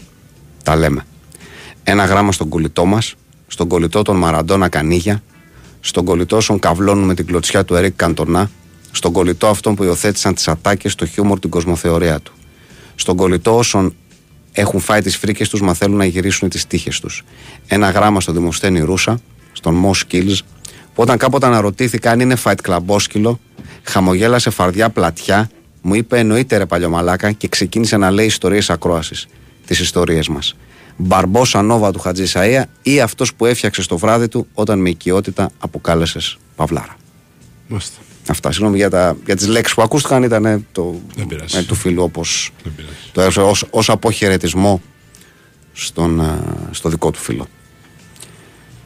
Τα 0.63 0.77
λέμε. 0.77 1.05
Ένα 1.85 2.05
γράμμα 2.05 2.33
στον 2.33 2.49
κολλητό 2.49 2.85
μας, 2.85 3.15
στον 3.47 3.69
κολλητό 3.69 4.03
των 4.03 4.17
Μαραντόνα 4.17 4.69
Κανίγια, 4.69 5.23
στον 5.81 6.05
κολλητό 6.05 6.37
όσων 6.37 6.59
καυλώνουν 6.59 7.05
με 7.05 7.15
την 7.15 7.27
κλωτσιά 7.27 7.65
του 7.65 7.75
Ερικ 7.75 7.97
Καντονά, 7.97 8.51
στον 8.91 9.13
κολλητό 9.13 9.47
αυτών 9.47 9.75
που 9.75 9.85
υιοθέτησαν 9.85 10.35
τις 10.35 10.49
ατάκες 10.49 10.93
στο 10.93 11.07
χιούμορ 11.07 11.39
την 11.39 11.51
κοσμοθεωρία 11.51 12.21
του, 12.21 12.33
στον 12.95 13.17
κολλητό 13.17 13.57
όσων 13.57 13.95
έχουν 14.53 14.81
φάει 14.81 15.03
τις 15.03 15.17
φρίκες 15.17 15.49
τους, 15.49 15.61
μα 15.61 15.75
θέλουν 15.75 15.97
να 15.97 16.05
γυρίσουν 16.05 16.49
τις 16.49 16.67
τύχες 16.67 17.01
τους. 17.01 17.25
Ένα 17.67 17.91
γράμμα 17.91 18.21
στο 18.21 18.33
Δημοσθένη 18.33 18.81
Ρούσα, 18.81 19.21
στον 19.53 19.75
Μο 19.75 19.91
Skills, 19.95 20.39
που 20.95 21.03
όταν 21.03 21.19
κάποτε 21.19 21.47
αναρωτήθηκα 21.47 22.11
αν 22.11 22.21
είναι 22.21 22.37
fight 22.45 22.55
club 22.65 23.37
χαμογέλασε 23.83 24.51
φαρδιά 24.51 24.91
πλατιά, 24.91 25.51
μου 25.83 25.95
είπε 25.95 26.19
εννοείται 26.19 26.57
ρε 26.57 26.67
παλιωμαλάκα 26.67 27.33
και 27.33 27.49
ξεκίνησε 27.49 27.97
να 27.97 28.11
λέει 28.11 28.27
ιστορίες 28.27 28.71
ακρόασης. 28.71 29.27
Τις 29.67 29.79
ιστορίες 29.81 30.29
μας. 30.29 30.57
Μπαρμπόσα 31.03 31.63
Νόβα 31.63 31.93
του 31.93 31.99
Χατζη 31.99 32.25
Σαΐα 32.33 32.63
ή 32.83 33.01
αυτός 33.01 33.35
που 33.35 33.47
έφτιαξε 33.47 33.83
στο 33.83 33.99
βράδυ 33.99 34.29
του 34.29 34.47
όταν 34.55 34.79
με 34.79 34.89
οικειότητα 34.89 35.51
αποκάλεσες 35.59 36.39
Παυλάρα. 36.57 36.97
Μάλιστα. 37.69 37.99
Αυτά. 38.29 38.53
Συγγνώμη 38.53 38.77
για, 38.77 38.91
τα, 38.91 39.17
για 39.25 39.37
τις 39.37 39.47
λέξεις 39.47 39.75
που 39.75 39.83
ακούστηκαν 39.83 40.23
ήταν 40.23 40.67
το, 40.73 41.01
ε, 41.55 41.63
του 41.63 41.75
φίλου 41.75 42.03
όπως 42.03 42.53
το 43.13 43.21
έδωσε 43.21 43.41
ως, 43.41 43.65
ως 43.71 43.91
αποχαιρετισμό 43.91 44.83
στον, 45.73 46.21
ε, 46.21 46.39
στο 46.71 46.89
δικό 46.89 47.11
του 47.11 47.19
φίλο. 47.19 47.47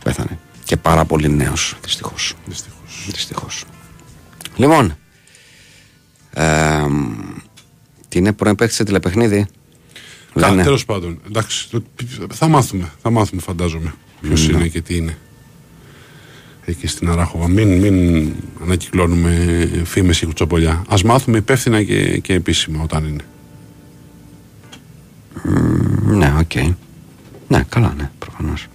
Πέθανε. 0.05 0.39
Και 0.65 0.77
πάρα 0.77 1.05
πολύ 1.05 1.29
νέος 1.29 1.77
δυστυχώς. 1.83 2.35
Δυστυχώς. 2.47 3.07
δυστυχώς. 3.07 3.65
Λοιπόν, 4.57 4.97
ε, 6.31 6.85
τι 8.09 8.19
είναι 8.19 8.33
πρώην 8.33 8.55
παίχτης 8.55 8.75
σε 8.75 8.85
τηλεπαιχνίδι. 8.85 9.47
Κάτι 10.35 10.63
τέλος 10.63 10.85
πάντων. 10.85 11.19
Εντάξει, 11.27 11.69
θα 12.33 12.49
μάθουμε. 12.49 12.91
Θα 13.03 13.11
μάθουμε, 13.11 13.41
φαντάζομαι. 13.41 13.95
Ποιος 14.21 14.49
ναι. 14.49 14.57
είναι 14.57 14.69
και 14.69 14.81
τι 14.81 14.97
είναι. 14.97 15.19
Εκεί 16.65 16.87
στην 16.87 17.11
Αράχοβα. 17.11 17.49
Μην, 17.49 17.79
μην 17.79 18.33
ανακυκλώνουμε 18.63 19.69
φήμες 19.85 20.21
ή 20.21 20.27
κουτσομπολιά. 20.27 20.71
Ας 20.71 20.97
μάθουμε 21.05 21.37
υπεύθυνα 21.37 21.83
και, 21.83 22.19
και 22.19 22.33
επίσημα 22.35 22.83
όταν 22.83 23.05
είναι. 23.05 23.25
ναι, 26.17 26.35
OK. 26.39 26.51
Okay. 26.55 26.75
Ναι, 27.49 27.65
καλά, 27.69 27.95
ναι, 27.97 28.11
προφανώς. 28.19 28.67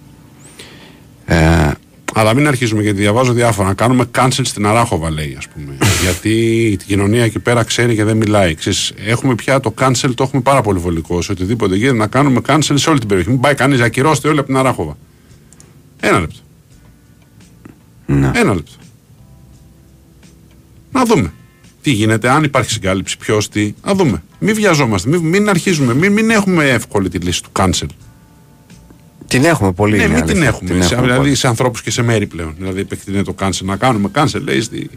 Ε, 1.24 1.70
αλλά 2.14 2.34
μην 2.34 2.46
αρχίζουμε 2.46 2.82
γιατί 2.82 3.00
διαβάζω 3.00 3.32
διάφορα. 3.32 3.68
Να 3.68 3.74
κάνουμε 3.74 4.04
cancel 4.18 4.40
στην 4.42 4.66
Αράχοβα, 4.66 5.10
λέει, 5.10 5.34
ας 5.38 5.48
πούμε. 5.48 5.76
γιατί 6.02 6.30
η 6.66 6.76
κοινωνία 6.76 7.24
εκεί 7.24 7.38
πέρα 7.38 7.62
ξέρει 7.62 7.94
και 7.94 8.04
δεν 8.04 8.16
μιλάει. 8.16 8.54
Ξέρεις, 8.54 8.92
έχουμε 9.04 9.34
πια 9.34 9.60
το 9.60 9.74
cancel, 9.80 10.10
το 10.14 10.22
έχουμε 10.22 10.42
πάρα 10.42 10.62
πολύ 10.62 10.78
βολικό. 10.78 11.22
Σε 11.22 11.32
οτιδήποτε 11.32 11.76
γίνεται 11.76 11.96
να 11.96 12.06
κάνουμε 12.06 12.40
cancel 12.46 12.74
σε 12.74 12.90
όλη 12.90 12.98
την 12.98 13.08
περιοχή. 13.08 13.30
Μην 13.30 13.40
πάει 13.40 13.54
κανείς 13.54 13.78
να 13.78 13.84
ακυρώστε 13.84 14.28
όλοι 14.28 14.38
από 14.38 14.46
την 14.46 14.56
Αράχοβα. 14.56 14.96
Ένα 16.00 16.20
λεπτό. 16.20 16.38
Να. 18.06 18.32
Ένα 18.34 18.54
λεπτό. 18.54 18.72
Να 20.92 21.04
δούμε. 21.04 21.32
Τι 21.82 21.90
γίνεται, 21.90 22.30
αν 22.30 22.44
υπάρχει 22.44 22.70
συγκάλυψη, 22.70 23.18
ποιος 23.18 23.48
τι. 23.48 23.74
Να 23.84 23.94
δούμε. 23.94 24.22
Μην 24.38 24.54
βιαζόμαστε, 24.54 25.08
μην, 25.08 25.20
μην 25.20 25.48
αρχίζουμε, 25.48 25.94
μην, 25.94 26.12
μην 26.12 26.30
έχουμε 26.30 26.68
εύκολη 26.68 27.08
τη 27.08 27.18
λύση 27.18 27.42
του 27.42 27.50
cancel. 27.58 27.86
Την 29.30 29.44
έχουμε 29.44 29.72
πολύ. 29.72 29.96
Ναι, 29.96 30.08
μην 30.08 30.24
την 30.24 30.42
έχουμε. 30.42 30.70
Την 30.70 30.82
σε, 30.82 30.94
έχουμε 30.94 31.12
δηλαδή 31.12 31.34
σε 31.34 31.48
ανθρώπους 31.48 31.82
και 31.82 31.90
σε 31.90 32.02
μέρη 32.02 32.26
πλέον. 32.26 32.54
Δηλαδή 32.58 32.80
επεκτείνεται 32.80 33.22
το 33.22 33.34
cancel. 33.38 33.64
Να 33.64 33.76
κάνουμε 33.76 34.10
cancel, 34.14 34.40
λέει 34.44 34.60
στη, 34.60 34.90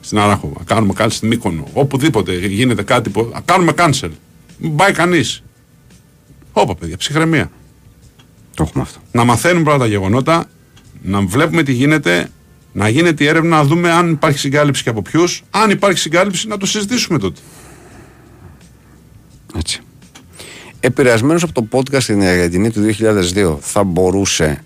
στην 0.00 0.18
Αράχοβα. 0.18 0.60
Κάνουμε 0.64 0.92
cancel 0.98 1.06
στην 1.10 1.28
Μύκονο. 1.28 1.66
Οπουδήποτε 1.72 2.32
γίνεται 2.46 2.82
κάτι. 2.82 3.10
Που, 3.10 3.34
κάνουμε 3.44 3.72
cancel. 3.76 4.08
Μην 4.58 4.76
πάει 4.76 4.92
κανείς. 4.92 5.42
Όπα, 6.52 6.74
παιδιά, 6.74 6.96
ψυχραιμία. 6.96 7.50
Το 8.54 8.62
έχουμε 8.62 8.82
αυτό. 8.82 8.98
Να 9.12 9.24
μαθαίνουμε 9.24 9.64
πρώτα 9.64 9.78
τα 9.78 9.86
γεγονότα, 9.86 10.44
να 11.02 11.20
βλέπουμε 11.20 11.62
τι 11.62 11.72
γίνεται, 11.72 12.30
να 12.72 12.88
γίνεται 12.88 13.24
η 13.24 13.26
έρευνα, 13.26 13.56
να 13.56 13.64
δούμε 13.64 13.90
αν 13.90 14.10
υπάρχει 14.10 14.38
συγκάλυψη 14.38 14.82
και 14.82 14.90
από 14.90 15.02
ποιους. 15.02 15.42
Αν 15.50 15.70
υπάρχει 15.70 15.98
συγκάλυψη, 15.98 16.48
να 16.48 16.56
το 16.56 16.66
συζητήσουμε 16.66 17.18
τότε. 17.18 17.40
Έτσι 19.56 19.80
επηρεασμένος 20.80 21.42
από 21.42 21.52
το 21.52 21.66
podcast 21.70 22.00
στην 22.00 22.22
Αργεντινή 22.22 22.70
του 22.70 22.80
2002 23.34 23.56
θα 23.60 23.84
μπορούσε 23.84 24.64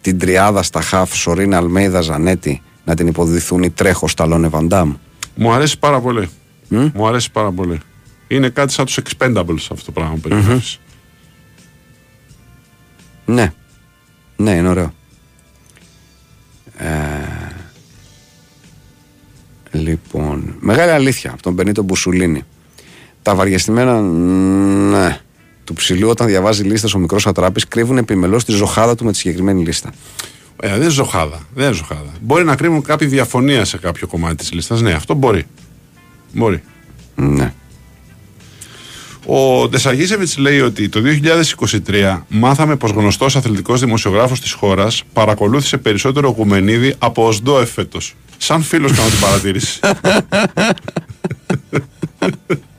την 0.00 0.18
τριάδα 0.18 0.62
στα 0.62 0.80
χαφ 0.80 1.16
Σωρίνα 1.16 1.56
Αλμέιδα 1.56 2.00
Ζανέτη 2.00 2.62
να 2.84 2.94
την 2.94 3.06
υποδηθούν 3.06 3.62
οι 3.62 3.70
τρέχο 3.70 4.08
Σταλόνε 4.08 4.48
Βαντάμ. 4.48 4.94
Μου 5.34 5.52
αρέσει 5.52 5.78
πάρα 5.78 6.00
πολύ. 6.00 6.28
Μου 6.68 7.06
αρέσει 7.06 7.30
πάρα 7.30 7.50
πολύ. 7.50 7.80
Είναι 8.28 8.48
κάτι 8.48 8.72
σαν 8.72 8.84
τους 8.84 8.98
expendables 9.02 9.66
αυτό 9.70 9.84
το 9.84 9.92
πράγμα 9.92 10.16
που 10.22 10.28
Ναι. 13.24 13.52
Ναι, 14.36 14.50
είναι 14.50 14.68
ωραίο. 14.68 14.92
Ε... 16.76 16.86
Λοιπόν, 19.70 20.54
μεγάλη 20.60 20.90
αλήθεια 20.90 21.30
από 21.30 21.42
τον 21.42 21.54
Πενίτο 21.54 21.82
Μπουσουλίνη. 21.82 22.42
Τα 23.22 23.34
βαριεστημένα, 23.34 24.00
ναι, 24.00 25.18
του 25.64 25.74
ψηλού, 25.74 26.08
όταν 26.08 26.26
διαβάζει 26.26 26.62
λίστα 26.62 26.88
ο 26.94 26.98
μικρός 26.98 27.26
ατράπης, 27.26 27.68
κρύβουν 27.68 27.96
επιμελώς 27.96 28.44
τη 28.44 28.52
ζωχάδα 28.52 28.94
του 28.94 29.04
με 29.04 29.12
τη 29.12 29.18
συγκεκριμένη 29.18 29.62
λίστα. 29.62 29.92
Ε, 30.60 30.68
δεν 30.68 30.80
είναι 30.80 30.90
ζωχάδα. 30.90 31.40
Δεν 31.54 31.66
είναι 31.66 31.74
ζωχάδα. 31.74 32.12
Μπορεί 32.20 32.44
να 32.44 32.56
κρύβουν 32.56 32.82
κάποια 32.82 33.08
διαφωνία 33.08 33.64
σε 33.64 33.78
κάποιο 33.78 34.06
κομμάτι 34.06 34.36
της 34.36 34.52
λίστας. 34.52 34.80
Ναι, 34.80 34.92
αυτό 34.92 35.14
μπορεί. 35.14 35.46
Μπορεί. 36.32 36.62
Ναι. 37.14 37.52
Ο 39.26 39.68
Ντεσαγίσεβιτς 39.68 40.38
λέει 40.38 40.60
ότι 40.60 40.88
το 40.88 41.02
2023 41.86 42.18
μάθαμε 42.28 42.76
πως 42.76 42.90
γνωστός 42.90 43.36
αθλητικός 43.36 43.80
δημοσιογράφος 43.80 44.40
της 44.40 44.52
χώρας 44.52 45.02
παρακολούθησε 45.12 45.76
περισσότερο 45.76 46.28
γουμενίδι 46.28 46.94
από 46.98 47.26
οσδό 47.26 47.66
φέτο. 47.66 47.98
Σαν 48.38 48.62
φίλος 48.62 48.92
κάνω 48.92 49.08
την 49.08 49.20
παρατήρηση. 49.20 49.80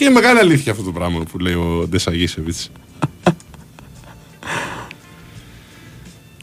Και 0.00 0.06
είναι 0.06 0.14
μεγάλη 0.14 0.38
αλήθεια 0.38 0.72
αυτό 0.72 0.84
το 0.84 0.92
πράγμα 0.92 1.22
που 1.32 1.38
λέει 1.38 1.52
ο 1.52 1.86
Ντεσαγίσεβιτς. 1.88 2.70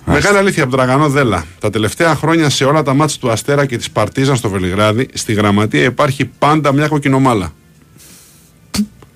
Μεγάλη 0.06 0.38
αλήθεια 0.38 0.64
από 0.64 0.72
τον 0.72 0.80
Τραγανό 0.80 1.10
Δέλα. 1.10 1.46
Τα 1.60 1.70
τελευταία 1.70 2.16
χρόνια 2.16 2.50
σε 2.50 2.66
όλα 2.66 2.84
τα 2.84 2.94
μάτια 2.94 3.18
του 3.20 3.32
Αστέρα 3.32 3.66
και 3.66 3.78
της 3.78 3.92
Παρτίζαν 3.92 4.36
στο 4.36 4.50
Βελιγράδι, 4.50 5.08
στη 5.14 5.34
γραμματεία 5.34 5.84
υπάρχει 5.84 6.26
πάντα 6.26 6.74
μια 6.74 6.88
κοκκινομάλα. 6.88 7.54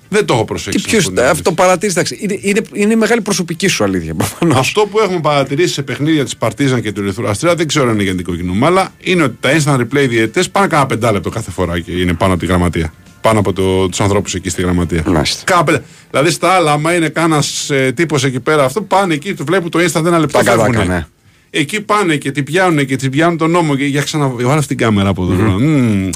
Δεν 0.08 0.24
το 0.24 0.34
έχω 0.34 0.44
προσέξει. 0.44 0.78
Και 0.78 0.90
ποιος, 0.90 1.12
αυτό 1.30 1.52
παρατήρησε. 1.52 1.98
εντάξει, 2.00 2.18
Είναι, 2.20 2.38
είναι, 2.40 2.60
είναι 2.72 2.92
η 2.92 2.96
μεγάλη 2.96 3.20
προσωπική 3.20 3.68
σου 3.68 3.84
αλήθεια. 3.84 4.14
προφανώς. 4.14 4.58
Αυτό 4.58 4.80
που 4.90 4.98
έχουμε 5.00 5.20
παρατηρήσει 5.20 5.72
σε 5.72 5.82
παιχνίδια 5.82 6.24
της 6.24 6.36
Παρτίζαν 6.36 6.82
και 6.82 6.92
του 6.92 7.00
Ερυθρού 7.00 7.28
Αστρία 7.28 7.54
δεν 7.54 7.66
ξέρω 7.66 7.88
αν 7.88 7.94
είναι 7.94 8.02
γενικό 8.02 8.36
κοινό. 8.36 8.66
Αλλά 8.66 8.92
είναι 9.00 9.22
ότι 9.22 9.36
τα 9.40 9.50
instant 9.50 9.80
replay 9.80 10.08
διαιτητές 10.08 10.50
πάνε 10.50 10.66
κάνα 10.66 10.86
πεντάλεπτο 10.86 11.30
κάθε 11.30 11.50
φορά 11.50 11.80
και 11.80 11.92
είναι 11.92 12.12
πάνω 12.14 12.32
από 12.32 12.40
τη 12.40 12.46
γραμματεία. 12.46 12.92
Πάνω 13.22 13.38
από 13.38 13.52
το, 13.52 13.88
τους 13.88 14.00
ανθρώπους 14.00 14.34
εκεί 14.34 14.48
στη 14.48 14.62
γραμματεία. 14.62 15.02
Μάλιστα. 15.06 15.44
Κάνα 15.44 15.64
πεντα- 15.64 15.82
Δηλαδή 16.10 16.30
στα 16.30 16.48
άλλα, 16.50 16.72
άμα 16.72 16.94
είναι 16.94 17.08
κάνα 17.08 17.42
ε, 17.68 17.92
τύπος 17.92 18.24
εκεί 18.24 18.40
πέρα, 18.40 18.64
αυτό 18.64 18.82
πάνε 18.82 19.14
εκεί, 19.14 19.34
του 19.34 19.44
βλέπουν 19.44 19.70
το 19.70 19.78
instant 19.78 20.04
ένα 20.04 20.18
λεπτό. 20.18 20.38
Τα 20.38 20.44
κατάκα, 20.44 20.64
φεύγουνε. 20.72 20.94
ναι. 20.94 21.06
Εκεί 21.50 21.80
πάνε 21.80 22.16
και 22.16 22.30
την 22.30 22.44
πιάνουν 22.44 22.86
και 22.86 22.96
την 22.96 23.10
πιάνουν 23.10 23.36
τον 23.36 23.50
νόμο 23.50 23.76
και 23.76 23.84
για 23.84 24.02
ξανα. 24.02 24.26
Βάλε 24.28 24.52
αυτή 24.52 24.66
την 24.66 24.76
κάμερα 24.76 25.08
από 25.08 25.22
εδώ. 25.22 25.32
Μμμ. 25.34 26.10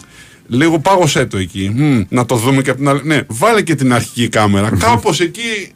Λίγο 0.48 0.78
πάγωσέ 0.78 1.26
το 1.26 1.36
εκεί. 1.38 1.70
Μμμ. 1.74 2.02
Να 2.08 2.26
το 2.26 2.36
δούμε 2.36 2.62
και 2.62 2.70
από 2.70 2.78
την 2.78 2.88
άλλη. 2.88 3.00
Ναι, 3.04 3.20
βάλε 3.26 3.62
και 3.62 3.74
την 3.74 3.92
αρχική 3.92 4.28
κάμερα. 4.28 4.70
Κάπως 4.78 5.20
εκεί. 5.20 5.72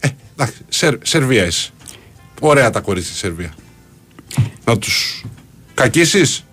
Ε, 0.00 0.08
εντάξει, 0.36 0.56
Σερ, 0.68 0.94
Σερβία 1.02 1.46
είσαι. 1.46 1.70
Ωραία 2.40 2.70
τα 2.70 2.80
κορίτσια 2.80 3.10
στη 3.10 3.20
Σερβία. 3.20 3.54
Να 4.64 4.78
τους 4.78 5.22
κακίσεις; 5.74 6.44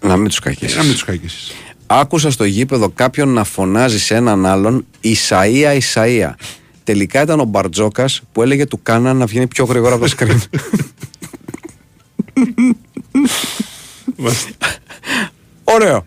Να 0.00 0.16
μην 0.16 0.28
τους 0.28 0.38
κακίσεις. 0.38 0.76
Να 0.76 0.82
μην 0.82 0.92
τους 0.92 1.04
κακίσεις. 1.04 1.52
Άκουσα 1.94 2.30
στο 2.30 2.44
γήπεδο 2.44 2.88
κάποιον 2.88 3.28
να 3.28 3.44
φωνάζει 3.44 3.98
σε 3.98 4.14
έναν 4.14 4.46
άλλον 4.46 4.86
Ισαία, 5.00 5.74
Ισαία. 5.74 6.36
Τελικά 6.84 7.22
ήταν 7.22 7.40
ο 7.40 7.44
Μπαρτζόκας 7.44 8.22
που 8.32 8.42
έλεγε 8.42 8.66
του 8.66 8.82
Κάνα 8.82 9.12
να 9.12 9.26
βγαίνει 9.26 9.46
πιο 9.46 9.64
γρήγορα 9.64 9.94
από 9.94 10.08
το 10.08 10.14
screen. 10.18 10.38
Ωραίο. 15.64 16.06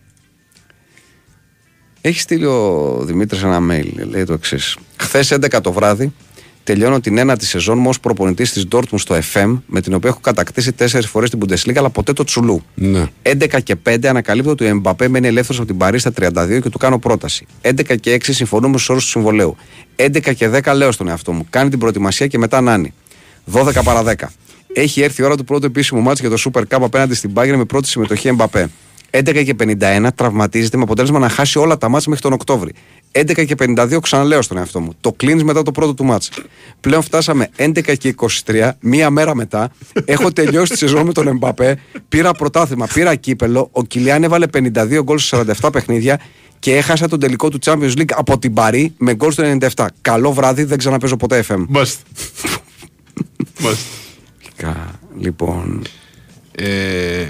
Έχει 2.01 2.19
στείλει 2.19 2.45
ο 2.45 2.99
Δημήτρης 3.03 3.43
ένα 3.43 3.59
mail. 3.71 4.07
Λέει 4.09 4.23
το 4.23 4.33
εξής. 4.33 4.77
Χθες 4.97 5.33
11 5.33 5.61
το 5.61 5.71
βράδυ 5.71 6.13
τελειώνω 6.65 6.99
την 6.99 7.17
ένατη 7.17 7.45
σεζόν 7.45 7.77
μου 7.77 7.89
ως 7.89 7.99
προπονητής 7.99 8.51
της 8.51 8.67
Dortmund 8.71 8.99
στο 8.99 9.17
FM, 9.33 9.59
με 9.65 9.81
την 9.81 9.93
οποία 9.93 10.09
έχω 10.09 10.19
κατακτήσει 10.19 10.73
τέσσερις 10.73 11.07
φορές 11.07 11.29
την 11.29 11.39
Bundesliga, 11.41 11.77
αλλά 11.77 11.89
ποτέ 11.89 12.13
το 12.13 12.23
τσουλού. 12.23 12.63
Ναι. 12.75 13.05
11 13.21 13.61
και 13.63 13.75
5 13.89 14.05
ανακαλύπτω 14.05 14.51
ότι 14.51 14.63
ο 14.63 14.67
Εμπαπέ 14.67 15.07
μένει 15.07 15.27
ελεύθερος 15.27 15.57
από 15.57 15.67
την 15.67 15.77
Παρή 15.77 15.99
στα 15.99 16.11
32 16.19 16.59
και 16.61 16.69
του 16.69 16.77
κάνω 16.77 16.99
πρόταση. 16.99 17.45
11 17.61 17.99
και 17.99 18.13
6 18.13 18.19
συμφωνούμε 18.21 18.73
στους 18.73 18.89
όρους 18.89 19.03
του 19.03 19.09
συμβολέου. 19.09 19.55
11 19.95 20.33
και 20.35 20.49
10 20.49 20.73
λέω 20.75 20.91
στον 20.91 21.07
εαυτό 21.07 21.31
μου. 21.31 21.47
Κάνει 21.49 21.69
την 21.69 21.79
προετοιμασία 21.79 22.27
και 22.27 22.37
μετά 22.37 22.61
νάνει. 22.61 22.93
12 23.51 23.83
παρα 23.83 24.03
10. 24.03 24.13
Έχει 24.73 25.01
έρθει 25.01 25.21
η 25.21 25.25
ώρα 25.25 25.37
του 25.37 25.43
πρώτου 25.43 25.65
επίσημου 25.65 26.01
μάτς 26.01 26.19
για 26.19 26.29
το 26.29 26.37
Super 26.45 26.61
Cup 26.61 26.81
απέναντι 26.81 27.13
στην 27.13 27.31
Bayern 27.33 27.55
με 27.55 27.65
πρώτη 27.65 27.87
συμμετοχή 27.87 28.27
Εμπαπέ. 28.27 28.69
11 29.17 29.43
και 29.45 29.55
51 29.79 30.07
τραυματίζεται 30.15 30.77
με 30.77 30.83
αποτέλεσμα 30.83 31.19
να 31.19 31.29
χάσει 31.29 31.57
όλα 31.59 31.77
τα 31.77 31.89
μάτς 31.89 32.07
μέχρι 32.07 32.21
τον 32.21 32.33
Οκτώβρη. 32.33 32.71
11 33.11 33.45
και 33.45 33.55
52 33.59 33.97
ξαναλέω 34.01 34.41
στον 34.41 34.57
εαυτό 34.57 34.79
μου. 34.79 34.93
Το 35.01 35.11
κλείνεις 35.11 35.43
μετά 35.43 35.61
το 35.63 35.71
πρώτο 35.71 35.93
του 35.93 36.03
μάτς. 36.05 36.29
Πλέον 36.79 37.01
φτάσαμε 37.01 37.49
11 37.57 37.95
και 37.97 38.15
23, 38.45 38.71
μία 38.79 39.09
μέρα 39.09 39.35
μετά. 39.35 39.71
Έχω 40.05 40.31
τελειώσει 40.31 40.71
τη 40.71 40.77
σεζόν 40.77 41.05
με 41.05 41.11
τον 41.13 41.27
Εμπαπέ. 41.27 41.79
Πήρα 42.09 42.31
πρωτάθλημα, 42.31 42.87
πήρα 42.93 43.15
κύπελο. 43.15 43.69
Ο 43.71 43.83
Κιλιάν 43.83 44.23
έβαλε 44.23 44.45
52 44.47 44.99
γκολ 45.03 45.17
σε 45.19 45.43
47 45.61 45.69
παιχνίδια 45.71 46.19
και 46.59 46.75
έχασα 46.75 47.07
τον 47.07 47.19
τελικό 47.19 47.49
του 47.49 47.59
Champions 47.65 47.91
League 47.97 48.11
από 48.15 48.39
την 48.39 48.53
Παρή 48.53 48.93
με 48.97 49.13
γκολ 49.15 49.31
στο 49.31 49.57
97. 49.75 49.85
Καλό 50.01 50.31
βράδυ, 50.33 50.63
δεν 50.63 50.77
ξαναπέζω 50.77 51.17
ποτέ 51.17 51.43
FM. 51.47 51.65
Μάλιστα. 51.69 52.01
Μάλιστα. 53.59 53.85
Κα- 54.55 54.99
Λοιπόν. 55.19 55.81
Ε, 56.51 57.25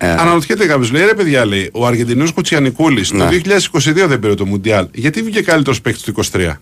Αναρωτιέται 0.00 0.66
κάποιος, 0.66 0.90
λέει 0.90 1.04
ρε 1.04 1.14
παιδιά, 1.14 1.44
λέει, 1.44 1.70
ο 1.72 1.86
Αργεντινός 1.86 2.32
Κοτσιανικούλη 2.32 3.04
Ναι. 3.12 3.18
το 3.18 3.28
2022 3.72 4.06
δεν 4.08 4.18
πήρε 4.18 4.34
το 4.34 4.46
Μουντιάλ. 4.46 4.88
Γιατί 4.94 5.22
βγήκε 5.22 5.42
καλύτερος 5.42 5.80
παίκτης 5.80 6.02
του 6.02 6.14
23. 6.32 6.52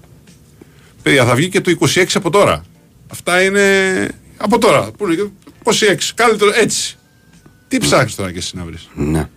Παιδιά, 1.03 1.25
θα 1.25 1.35
βγει 1.35 1.49
και 1.49 1.61
το 1.61 1.70
26 1.81 2.05
από 2.14 2.31
τώρα. 2.31 2.64
Αυτά 3.09 3.42
είναι 3.42 3.62
από 4.37 4.59
τώρα. 4.59 4.90
Πού 4.99 5.07
είναι, 5.07 5.14
και 5.14 5.27
26. 5.64 6.12
Καλύτερο 6.14 6.51
έτσι. 6.55 6.96
Τι 7.68 7.79
ψάχνεις 7.79 8.14
τώρα 8.14 8.33
και 8.33 8.38
εσύ 8.38 8.57
να 8.57 8.64
βρεις; 8.64 8.88
Ναι. 8.94 9.29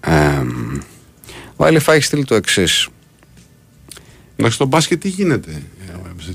Εμ, 0.00 0.78
ο 1.56 1.64
Αλифά 1.64 1.92
έχει 1.92 2.04
στείλει 2.04 2.24
το 2.24 2.34
εξής. 2.34 2.88
Εντάξει, 4.36 4.54
στο 4.56 4.66
μπάσκετ 4.66 5.00
τι 5.00 5.08
γίνεται 5.08 5.50
ε, 5.50 5.92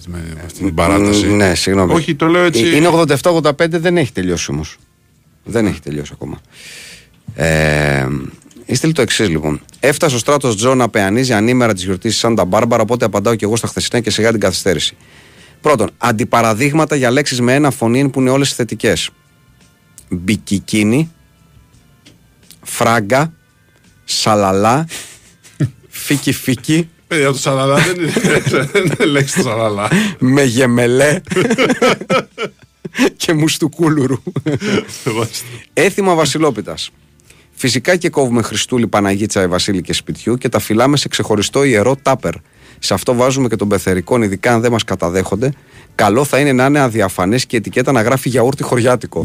με 0.08 0.18
με 0.34 0.42
αυτή 0.46 0.64
την 0.64 0.74
παράταση; 0.74 1.28
Ναι, 1.28 1.56
συγγνώμη. 1.56 1.94
Όχι, 1.94 2.16
το 2.16 2.28
λέω 2.28 2.44
έτσι. 2.44 2.64
Ε, 2.64 2.76
Είναι 2.76 2.90
87-85, 3.22 3.52
δεν 3.70 3.98
έχει 3.98 4.12
τελειώσει 4.12 4.52
όμως. 4.52 4.78
Δεν 5.43 5.65
έχει 5.65 5.80
τελειώσει 5.80 6.12
ακόμα. 6.15 6.39
Ε, 7.36 8.08
Είστε 8.65 8.91
το 8.91 9.02
εξής 9.02 9.30
λοιπόν. 9.30 9.62
Έφτασε 9.80 10.15
ο 10.15 10.17
στράτος 10.17 10.56
Τζο 10.56 10.75
να 10.75 10.89
πεανίζει 10.89 11.34
ανήμερα 11.34 11.73
της 11.73 11.84
γιορτή 11.84 12.10
Σάντα 12.10 12.45
Μπάρμπαρα, 12.45 12.82
οπότε 12.82 13.06
απαντάω 13.06 13.36
και 13.36 13.45
εγώ 13.45 13.56
στα 13.56 13.67
χθεσινά 13.67 13.99
και 13.99 14.10
σιγά 14.10 14.32
την 14.32 14.39
καθυστέρηση. 14.39 14.97
Πρώτον, 15.62 15.89
αντιπαραδείγματα 15.97 16.95
για 16.95 17.12
λέξεις 17.12 17.41
με 17.41 17.54
ένα 17.54 17.71
φωνήν 17.71 18.10
που 18.10 18.19
είναι 18.19 18.30
όλες 18.30 18.54
θετικές. 18.54 19.10
Μπικικίνι, 20.10 21.12
φράγκα, 22.62 23.34
σαλαλά, 24.04 24.88
φίκι 25.89 26.32
φίκι, 26.32 26.89
Παιδιά, 27.08 27.32
το 27.32 27.38
σαλαλά 27.38 27.75
δεν 27.75 27.95
είναι, 27.95 28.12
δεν 28.71 28.86
είναι 28.86 29.06
λέξη 29.06 29.36
το 29.36 29.41
σαλαλά. 29.41 29.88
με 30.19 30.43
γεμελέ 30.43 31.19
και 33.17 33.34
μουστουκούλουρου. 33.34 34.21
Μάλιστα. 35.06 35.45
Έθιμα 35.73 36.15
Βασιλόπιτας. 36.15 36.91
Φυσικά 37.52 37.95
και 37.95 38.10
κόβουμε 38.10 38.41
Χριστούλη, 38.41 38.88
Παναγίτσα, 38.88 39.47
Βασίλη 39.47 39.82
και 39.82 39.93
σπιτιού 39.93 40.36
και 40.36 40.49
τα 40.49 40.60
φυλάμε 40.60 40.97
σε 40.97 41.08
ξεχωριστό 41.08 41.63
ιερό 41.63 41.95
τάπερ. 41.95 42.34
Σε 42.80 42.93
αυτό 42.93 43.13
βάζουμε 43.13 43.47
και 43.47 43.56
τον 43.56 43.67
πεθερικών, 43.67 44.21
ειδικά 44.21 44.54
αν 44.54 44.62
δεν 44.62 44.71
μας 44.71 44.84
καταδέχονται. 44.84 45.54
Καλό 45.95 46.23
θα 46.23 46.39
είναι 46.39 46.54
να 46.54 46.65
είναι 46.65 46.80
αδιαφανές 46.80 47.45
και 47.45 47.56
η 47.56 47.60
ετικέτα 47.60 47.91
να 47.91 48.02
γράφει 48.02 48.30
γιαούρτι 48.30 48.63
χωριάτικο. 48.63 49.23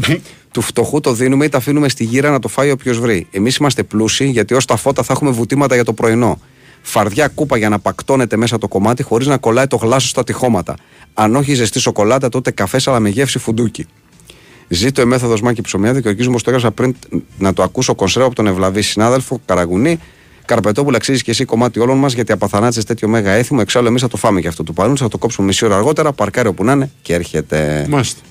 του 0.51 0.61
φτωχού 0.61 0.99
το 0.99 1.13
δίνουμε 1.13 1.45
ή 1.45 1.49
τα 1.49 1.57
αφήνουμε 1.57 1.89
στη 1.89 2.03
γύρα 2.03 2.29
να 2.29 2.39
το 2.39 2.47
φάει 2.47 2.71
όποιος 2.71 2.99
βρει. 2.99 3.27
Εμείς 3.31 3.55
είμαστε 3.55 3.83
πλούσιοι 3.83 4.25
γιατί 4.25 4.53
ως 4.53 4.65
τα 4.65 4.75
φώτα 4.75 5.03
θα 5.03 5.13
έχουμε 5.13 5.31
βουτήματα 5.31 5.75
για 5.75 5.83
το 5.83 5.93
πρωινό. 5.93 6.39
Φαρδιά 6.87 7.27
κούπα 7.27 7.57
για 7.57 7.69
να 7.69 7.79
πακτώνεται 7.79 8.37
μέσα 8.37 8.57
το 8.57 8.67
κομμάτι 8.67 9.03
χωρίς 9.03 9.27
να 9.27 9.37
κολλάει 9.37 9.67
το 9.67 9.75
γλάσο 9.75 10.07
στα 10.07 10.23
τυχώματα. 10.23 10.75
Αν 11.13 11.35
όχι 11.35 11.53
ζεστή 11.53 11.79
σοκολάτα, 11.79 12.29
τότε 12.29 12.51
καφέ 12.51 12.79
αλλά 12.85 12.99
με 12.99 13.09
γεύση 13.09 13.39
φουντούκι. 13.39 13.87
Ζήτω 14.67 15.01
η 15.01 15.05
μέθοδος 15.05 15.41
Μάκη 15.41 15.61
Ψωμιάδη 15.61 16.01
και 16.01 16.09
ο 16.09 16.13
Κίζμο 16.13 16.35
το 16.35 16.43
έγραψα 16.45 16.71
πριν 16.71 16.95
να 17.37 17.53
το 17.53 17.63
ακούσω 17.63 17.95
κονσρέο 17.95 18.25
από 18.25 18.35
τον 18.35 18.47
ευλαβή 18.47 18.81
συνάδελφο 18.81 19.41
Καραγουνή. 19.45 19.99
Καρπετόπουλα, 20.45 20.97
αξίζει 20.97 21.21
και 21.21 21.31
εσύ 21.31 21.45
κομμάτι 21.45 21.79
όλων 21.79 21.97
μας 21.97 22.13
γιατί 22.13 22.31
απαθανάτησε 22.31 22.83
τέτοιο 22.83 23.07
μέγα 23.07 23.31
έθιμο. 23.31 23.59
Εξάλλου, 23.61 23.87
εμείς 23.87 24.01
θα 24.01 24.07
το 24.07 24.17
φάμε 24.17 24.41
και 24.41 24.47
αυτό 24.47 24.63
του 24.63 24.73
παρούν. 24.73 24.97
Θα 24.97 25.07
το 25.07 25.17
κόψουμε 25.17 25.47
μισή 25.47 25.65
ώρα 25.65 25.75
αργότερα. 25.75 26.13
Παρκάρει 26.13 26.47
όπου 26.47 26.63
να 26.63 26.71
είναι 26.71 26.91
και 27.01 27.13
έρχεται. 27.13 27.85
Μάλιστα. 27.89 28.21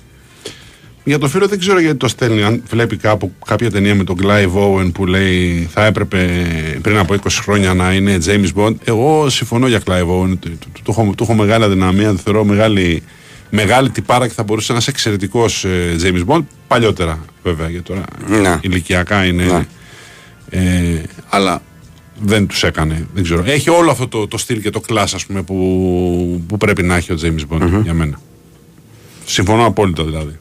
Για 1.05 1.19
το 1.19 1.29
φίλο 1.29 1.49
δεν 1.49 1.59
ξέρω 1.59 1.81
γιατί 1.81 1.97
το 1.97 2.09
στέλνει. 2.09 2.43
Αν 2.43 2.63
βλέπει 2.69 2.97
κάπου 2.97 3.33
κάποια 3.47 3.71
ταινία 3.71 3.95
με 3.95 4.05
τον 4.05 4.17
Clive 4.23 4.53
Owen 4.55 4.93
που 4.93 5.07
λέει 5.07 5.69
θα 5.73 5.85
έπρεπε 5.85 6.47
πριν 6.83 6.97
από 6.99 7.15
20 7.15 7.27
χρόνια 7.31 7.75
να 7.75 7.93
είναι 7.93 8.19
James 8.27 8.49
Bond. 8.55 8.75
Εγώ 8.85 9.29
συμφωνώ 9.29 9.67
για 9.67 9.81
Clive 9.87 10.07
Owen. 10.09 10.39
Του, 10.41 10.59
του, 10.59 10.69
του, 10.83 10.91
έχω, 10.91 11.13
του 11.17 11.23
έχω 11.23 11.35
μεγάλη 11.35 11.65
αδυναμία. 11.65 12.11
Το 12.13 12.19
θεωρώ 12.25 12.45
μεγάλη, 12.45 13.03
μεγάλη 13.51 13.91
τυπάρα 13.91 14.27
και 14.27 14.33
θα 14.35 14.43
μπορούσε 14.43 14.73
να 14.73 14.79
είναι 14.79 14.87
εξαιρετικός 14.89 15.65
ε, 15.65 15.97
James 16.03 16.25
Bond. 16.27 16.43
Παλιότερα 16.69 17.25
βέβαια 17.43 17.69
γιατί 17.69 17.85
τώρα 17.85 18.05
Ναι. 18.41 18.59
ηλικιακά 18.61 19.25
είναι. 19.25 19.45
Ναι. 19.45 19.67
Ε, 20.51 21.03
αλλά 21.29 21.63
δεν 22.21 22.47
τους 22.47 22.63
έκανε. 22.63 23.07
Δεν 23.15 23.23
ξέρω. 23.23 23.43
Έχει 23.47 23.71
όλο 23.71 23.91
αυτό 23.91 24.09
το, 24.09 24.27
το 24.29 24.39
στυλ 24.39 24.61
και 24.61 24.71
το 24.71 24.81
κλάσ 24.81 25.15
ας 25.15 25.27
πούμε, 25.27 25.43
που, 25.43 26.45
που 26.49 26.57
πρέπει 26.57 26.83
να 26.83 26.97
έχει 26.97 27.13
ο 27.13 27.17
James 27.23 27.55
Bond 27.55 27.83
για 27.83 27.95
μένα. 27.95 28.21
Συμφωνώ 29.25 29.67
απόλυτα 29.67 30.05
δηλαδή. 30.05 30.39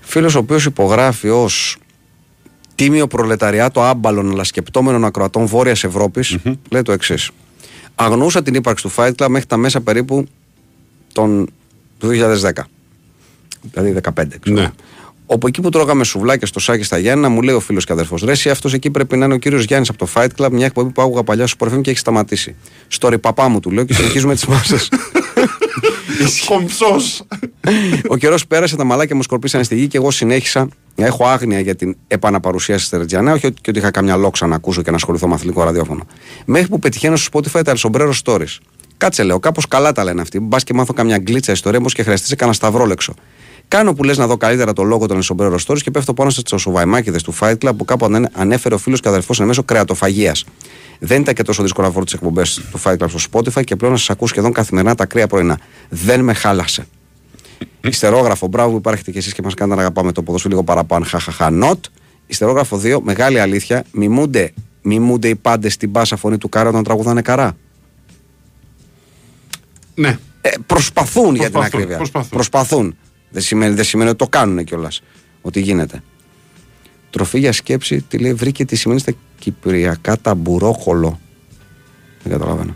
Φίλος 0.00 0.34
ο 0.34 0.38
οποίος 0.38 0.64
υπογράφει 0.64 1.28
ως 1.28 1.76
τίμιο 2.74 3.06
προλεταριάτο 3.06 3.82
άμπαλων 3.82 4.30
αλλά 4.30 4.44
σκεπτόμενων 4.44 5.04
ακροατών 5.04 5.46
Βόρειας 5.46 5.84
Ευρώπης, 5.84 6.36
λέει 6.70 6.82
το 6.82 6.92
εξής. 6.92 7.30
Αγνούσα 7.94 8.42
την 8.42 8.54
ύπαρξη 8.54 8.84
του 8.84 8.92
Fight 8.96 9.12
Club 9.16 9.28
μέχρι 9.28 9.46
τα 9.46 9.56
μέσα 9.56 9.80
περίπου 9.80 10.26
τον, 11.12 11.50
του 11.98 12.08
2010. 12.08 12.50
Δηλαδή 13.72 14.00
15. 14.02 14.24
ξέρω. 14.40 14.60
Ναι. 14.60 14.70
Όπου 15.26 15.46
εκεί 15.46 15.60
που 15.60 15.68
τρώγαμε 15.68 16.04
σουβλάκια 16.04 16.46
στο 16.46 16.60
σάκι 16.60 16.82
στα 16.82 16.98
Γιάννα, 16.98 17.28
μου 17.28 17.42
λέει 17.42 17.54
ο 17.54 17.60
φίλος 17.60 17.84
και 17.84 17.92
αδερφός 17.92 18.22
Ρέση, 18.22 18.50
αυτός 18.50 18.72
εκεί 18.72 18.90
πρέπει 18.90 19.16
να 19.16 19.24
είναι 19.24 19.34
ο 19.34 19.38
κύριος 19.38 19.64
Γιάννης 19.64 19.88
από 19.88 19.98
το 19.98 20.08
Fight 20.14 20.28
Club, 20.38 20.50
μια 20.50 20.66
εκπομπή 20.66 20.92
που 20.92 21.02
άκουγα 21.02 21.22
παλιά 21.22 21.46
στο 21.46 21.56
Πορφέμ 21.56 21.80
και 21.80 21.90
έχει 21.90 21.98
σταματήσει. 21.98 22.54
Στο 22.88 23.18
παπά 23.20 23.48
μου 23.48 23.60
του 23.60 23.70
λέω 23.70 23.84
και 23.84 23.94
συνεχίζουμε 23.94 24.34
τις 24.34 24.46
μάσε. 24.50 24.76
Κομψός. 26.46 27.22
Ο 28.08 28.16
καιρός 28.16 28.46
πέρασε, 28.46 28.76
τα 28.76 28.84
μαλάκια 28.84 29.16
μου 29.16 29.22
σκορπίσανε 29.22 29.64
στη 29.64 29.74
γη 29.76 29.86
και 29.86 29.96
εγώ 29.96 30.10
συνέχισα 30.10 30.68
να 30.94 31.06
έχω 31.06 31.26
άγνοια 31.26 31.60
για 31.60 31.74
την 31.74 31.96
επαναπαρουσίαση 32.08 32.84
στη 32.84 32.96
Τερτζιανέ. 32.96 33.32
Όχι 33.32 33.46
ότι- 33.46 33.60
και 33.60 33.70
ότι 33.70 33.78
είχα 33.78 33.90
καμιά 33.90 34.16
λόξα 34.16 34.46
να 34.46 34.54
ακούσω 34.54 34.82
και 34.82 34.90
να 34.90 34.96
ασχοληθώ 34.96 35.28
με 35.28 35.34
αθλητικό 35.34 35.64
ραδιόφωνο. 35.64 36.06
Μέχρι 36.44 36.68
που 36.68 36.78
πετυχαίνω 36.78 37.16
στο 37.16 37.38
Spotify 37.40 37.64
τα 37.64 37.70
Αλσομπρέρο 37.70 38.12
Stories. 38.24 38.58
Κάτσε 38.96 39.22
λέω, 39.22 39.38
κάπως 39.38 39.66
καλά 39.68 39.92
τα 39.92 40.04
λένε 40.04 40.20
αυτοί. 40.20 40.40
Μπας 40.40 40.64
και 40.64 40.74
μάθω 40.74 40.92
καμιά 40.92 41.18
γκλίτσα 41.18 41.52
ιστορία 41.52 41.80
μου 41.80 41.86
και 41.86 42.02
χρειαστείς 42.02 42.28
σε 42.28 42.34
κανένα 42.36 42.56
σταυρόλεξο. 42.56 43.14
Κάνω 43.68 43.94
που 43.94 44.02
λες 44.04 44.18
να 44.18 44.26
δω 44.26 44.36
καλύτερα 44.36 44.72
το 44.72 44.82
λόγο 44.82 45.06
των 45.06 45.18
Εσομπρέρο 45.18 45.56
Stories 45.66 45.80
και 45.82 45.90
πέφτω 45.90 46.14
πάνω 46.14 46.30
σε 46.30 46.42
σοβαϊμάκιδε 46.56 47.18
του 47.22 47.34
Fight 47.40 47.54
Club 47.58 47.70
που 47.76 47.84
κάπου 47.84 48.04
ανε- 48.04 48.30
ανέφερε 48.32 48.74
ο 48.74 48.78
φίλος 48.78 49.00
και 49.00 49.08
αδερφός 49.08 49.40
εν 49.40 49.46
μέσω 49.46 49.62
κρεατοφαγίας. 49.62 50.44
Δεν 50.98 51.20
ήταν 51.20 51.34
και 51.34 51.42
τόσο 51.42 51.62
δύσκολο 51.62 51.86
να 51.86 51.92
βρω 51.92 52.04
τις 52.04 52.12
εκπομπές 52.12 52.60
του 52.70 52.80
Fight 52.84 52.96
Club 52.96 53.08
στο 53.08 53.18
Spotify 53.32 53.64
και 53.64 53.76
πλέον 53.76 53.92
να 53.92 53.98
σας 53.98 54.10
ακούω 54.10 54.26
σχεδόν 54.28 54.52
καθημερινά 54.52 54.94
τα 54.94 55.06
κρύα 55.06 55.26
πρωινά. 55.26 55.58
Δεν 55.88 56.20
με 56.20 56.32
χάλασε. 56.34 56.86
Ιστερόγραφο, 57.80 58.46
μπράβο 58.46 58.70
που 58.70 58.76
υπάρχετε 58.76 59.10
κι 59.10 59.18
εσείς 59.18 59.32
και 59.34 59.42
μας 59.42 59.54
κάνετε 59.54 59.76
να 59.76 59.82
αγαπάμε 59.82 60.12
το 60.12 60.22
ποδόσφαιρο 60.22 60.52
λίγο 60.54 60.64
παραπάνω. 60.64 61.04
Χαχαχα, 61.08 61.48
not. 61.62 61.78
Ιστερόγραφο 62.26 62.80
2, 62.84 63.00
μεγάλη 63.02 63.40
αλήθεια. 63.40 63.84
Μιμούνται, 63.92 64.52
μιμούνται 64.82 65.28
οι 65.28 65.34
πάντες 65.34 65.72
στην 65.72 65.92
πάσα 65.92 66.16
φωνή 66.16 66.38
του 66.38 66.48
Κάρα 66.48 66.68
όταν 66.68 66.82
τραγουδάνε 66.82 67.22
καρά; 67.22 67.56
Ναι. 69.94 70.18
Ε, 70.40 70.50
προσπαθούν, 70.66 71.34
για 71.34 71.44
την 71.44 71.52
Προσπαθούν, 71.52 71.80
ακρίβεια. 71.80 72.26
προσπαθούν. 72.30 72.96
Δεν 73.34 73.42
σημαίνει, 73.42 73.74
δεν 73.74 73.84
σημαίνει 73.84 74.08
ότι 74.08 74.18
το 74.18 74.28
κάνουν 74.28 74.64
κιόλας. 74.64 75.02
Ότι 75.42 75.60
γίνεται. 75.60 76.02
Τροφή 77.10 77.38
για 77.38 77.52
σκέψη, 77.52 78.04
τι 78.08 78.18
λέει, 78.18 78.32
βρήκε 78.32 78.64
τι 78.64 78.76
σημαίνει 78.76 79.00
στα 79.00 79.12
κυπριακά 79.38 80.18
ταμπουρόχολο. 80.18 81.20
Δεν 82.22 82.32
καταλαβαίνω. 82.32 82.74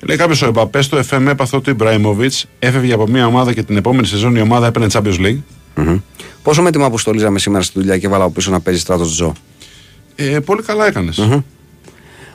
Λέει 0.00 0.16
κάποιος 0.16 0.42
ο 0.42 0.46
Εμπαπέ 0.46 0.82
στο 0.82 1.00
FM 1.10 1.26
έπαθε 1.26 1.56
ότι 1.56 1.70
ο 1.70 1.72
Ιμπραήμοβιτς 1.72 2.46
έφευγε 2.58 2.92
από 2.92 3.06
μια 3.06 3.26
ομάδα 3.26 3.52
και 3.52 3.62
την 3.62 3.76
επόμενη 3.76 4.06
σεζόν 4.06 4.36
η 4.36 4.40
ομάδα 4.40 4.66
έπαιρνε 4.66 4.88
Champions 4.92 5.18
League. 5.18 5.38
Μμμ. 5.74 5.98
Πόσο 6.42 6.62
με 6.62 6.70
τιμά 6.70 6.90
που 6.90 6.98
στολίζαμε 6.98 7.38
σήμερα 7.38 7.62
στη 7.62 7.78
δουλειά 7.78 7.98
και 7.98 8.08
βάλα 8.08 8.24
από 8.24 8.32
πίσω 8.32 8.50
να 8.50 8.60
παίζει 8.60 8.80
στράτος 8.80 9.14
Τζο; 9.14 9.32
Ε, 10.14 10.38
πολύ 10.40 10.62
καλά 10.62 10.86
έκανες. 10.86 11.18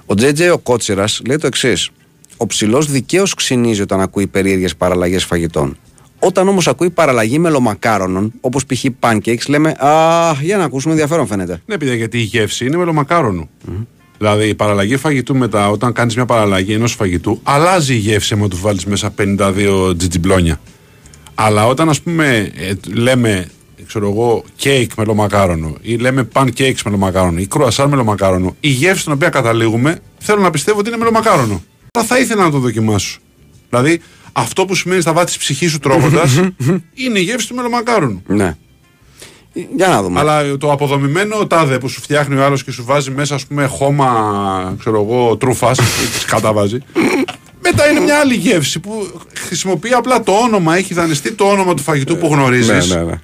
Ο 0.05 0.13
Τζέτζε 0.15 0.49
ο 0.51 0.57
Κότσιρας 0.57 1.21
λέει 1.25 1.37
το 1.37 1.47
εξής. 1.47 1.89
Ο 2.37 2.45
ψηλός 2.45 2.91
δικαίως 2.91 3.33
ξυνίζει 3.33 3.81
όταν 3.81 4.01
ακούει 4.01 4.27
περίεργες 4.27 4.75
παραλλαγές 4.75 5.23
φαγητών. 5.23 5.77
Όταν 6.23 6.47
όμως 6.47 6.67
ακούει 6.67 6.89
παραλλαγή 6.89 7.39
μελομακάρονων, 7.39 8.33
όπως 8.41 8.65
π.χ. 8.65 8.85
pancakes, 8.99 9.47
λέμε 9.47 9.69
Α, 9.69 10.33
για 10.41 10.57
να 10.57 10.63
ακούσουμε 10.63 10.93
ενδιαφέρον 10.93 11.27
φαίνεται. 11.27 11.61
Ναι, 11.65 11.77
παιδιά, 11.77 11.95
γιατί 11.95 12.17
η 12.17 12.21
γεύση 12.21 12.65
είναι 12.65 12.77
μελομακάρονου. 12.77 13.49
Δηλαδή 14.17 14.47
η 14.47 14.55
παραλλαγή 14.55 14.97
φαγητού 14.97 15.35
μετά, 15.35 15.69
όταν 15.69 15.93
κάνεις 15.93 16.15
μια 16.15 16.25
παραλλαγή 16.25 16.73
ενός 16.73 16.93
φαγητού, 16.93 17.39
αλλάζει 17.43 17.93
η 17.93 17.97
γεύση 17.97 18.33
άμα 18.33 18.47
του 18.47 18.57
βάλεις 18.61 18.85
μέσα 18.85 19.13
52 19.17 19.93
τζιτζιμπλόνια. 19.97 20.59
Αλλά 21.35 21.67
όταν 21.67 21.89
ας 21.89 22.01
πούμε 22.01 22.51
ε, 22.55 22.73
λέμε, 22.93 23.49
ξέρω 23.87 24.09
εγώ, 24.09 24.43
κέικ 24.55 24.91
με 24.97 25.03
λομακάρονο 25.03 25.77
ή 25.81 25.95
λέμε 25.95 26.27
pancakes 26.33 26.81
με 26.85 26.91
λομακάρονο 26.91 27.39
ή 27.39 27.45
κρουασάν 27.47 27.89
με 27.89 27.95
λομακάρονο, 27.95 28.55
η 28.59 28.69
γεύση 28.69 29.01
στην 29.01 29.13
οποία 29.13 29.29
καταλήγουμε 29.29 29.99
θέλω 30.17 30.41
να 30.41 30.49
πιστεύω 30.49 30.79
ότι 30.79 30.87
είναι 30.87 30.97
με 30.97 31.03
λομακάρονο. 31.05 31.63
Αλλά 31.91 32.05
θα 32.05 32.19
ήθελα 32.19 32.43
να 32.43 32.51
το 32.51 32.59
δοκιμάσω. 32.59 33.19
Δηλαδή 33.69 34.01
αυτό 34.31 34.65
που 34.65 34.75
σημαίνει 34.75 35.01
στα 35.01 35.13
βάθη 35.13 35.25
της 35.25 35.37
ψυχής 35.37 35.71
σου 35.71 35.79
τρώγοντας 35.79 36.35
είναι 36.93 37.19
η 37.19 37.21
γεύση 37.21 37.47
του 37.47 37.55
μελομακάρονου. 37.55 38.23
Ναι. 38.27 38.55
Για 39.75 39.87
να 39.87 40.03
δούμε. 40.03 40.19
Αλλά 40.19 40.57
το 40.57 40.71
αποδομημένο 40.71 41.47
τάδε 41.47 41.77
που 41.77 41.87
σου 41.87 42.01
φτιάχνει 42.01 42.35
ο 42.35 42.43
άλλος 42.43 42.63
και 42.63 42.71
σου 42.71 42.83
βάζει 42.85 43.11
μέσα, 43.11 43.35
ας 43.35 43.45
πούμε, 43.45 43.65
χώμα, 43.65 44.75
ξέρω 44.79 45.01
εγώ, 45.01 45.37
τρούφας, 45.37 45.77
τη 45.77 46.25
καταβάζει. 46.25 46.77
Μετά 47.61 47.89
είναι 47.89 47.99
μια 47.99 48.19
άλλη 48.19 48.35
γεύση 48.35 48.79
που 48.79 49.21
χρησιμοποιεί 49.37 49.93
απλά 49.93 50.23
το 50.23 50.31
όνομα, 50.31 50.75
έχει 50.75 50.93
δανειστεί 50.93 51.31
το 51.31 51.43
όνομα 51.43 51.73
του 51.73 51.81
φαγητού 51.81 52.17
που 52.17 52.27
γνωρίζει. 52.27 52.71
ναι, 52.71 52.85
ναι, 52.85 53.01
ναι. 53.03 53.19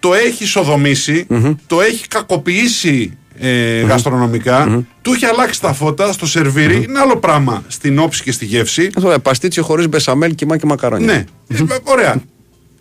Το 0.00 0.14
έχει 0.14 0.44
ισοδομήσει, 0.44 1.26
το 1.66 1.80
έχει 1.80 2.08
κακοποιήσει 2.08 3.18
ε, 3.40 3.80
γαστρονομικά, 3.80 4.84
του 5.02 5.12
έχει 5.12 5.24
αλλάξει 5.24 5.60
τα 5.60 5.72
φώτα 5.72 6.12
στο 6.12 6.26
σερβίρι. 6.26 6.82
Είναι 6.88 6.98
άλλο 6.98 7.16
πράγμα 7.16 7.62
στην 7.68 7.98
όψη 7.98 8.22
και 8.22 8.32
στη 8.32 8.44
γεύση. 8.44 8.90
Αυτό, 8.96 9.10
ε, 9.10 9.18
Παστίτσιο 9.18 9.62
χωρίς 9.62 9.88
μπεσαμέλ, 9.88 10.34
κιμά 10.34 10.56
και 10.56 10.66
μακαρόνια. 10.66 11.06
Ναι, 11.06 11.24
Ε, 11.48 11.64
ωραία. 11.84 12.22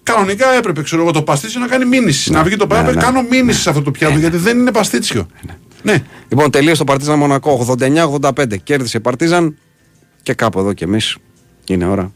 Κανονικά 0.03 0.53
έπρεπε 0.53 0.81
ξέρω 0.81 1.01
εγώ, 1.01 1.11
το 1.11 1.21
παστίτσιο 1.21 1.59
να 1.59 1.67
κάνει 1.67 1.85
μήνυση. 1.85 2.31
να 2.31 2.43
βγει 2.43 2.55
το 2.55 2.67
πράγμα, 2.67 2.87
ναι, 2.87 2.93
ναι. 2.95 3.01
κάνω 3.01 3.21
μήνυση 3.29 3.61
σε 3.61 3.69
αυτό 3.69 3.81
το 3.81 3.91
πιάτο 3.91 4.17
γιατί 4.17 4.37
δεν 4.37 4.59
είναι 4.59 4.71
παστίτσιο. 4.71 5.27
Ναι. 5.83 6.03
Λοιπόν, 6.27 6.51
τελείωσε 6.51 6.77
το 6.77 6.83
Παρτίζαν 6.83 7.17
Μονακό 7.19 7.75
89-85. 7.79 8.57
Κέρδισε 8.63 8.97
η 8.97 8.99
Παρτίζαν 8.99 9.57
και 10.23 10.33
κάπου 10.33 10.59
εδώ 10.59 10.73
κι 10.73 10.83
εμείς. 10.83 11.17
Είναι 11.67 11.85
ώρα. 11.85 12.11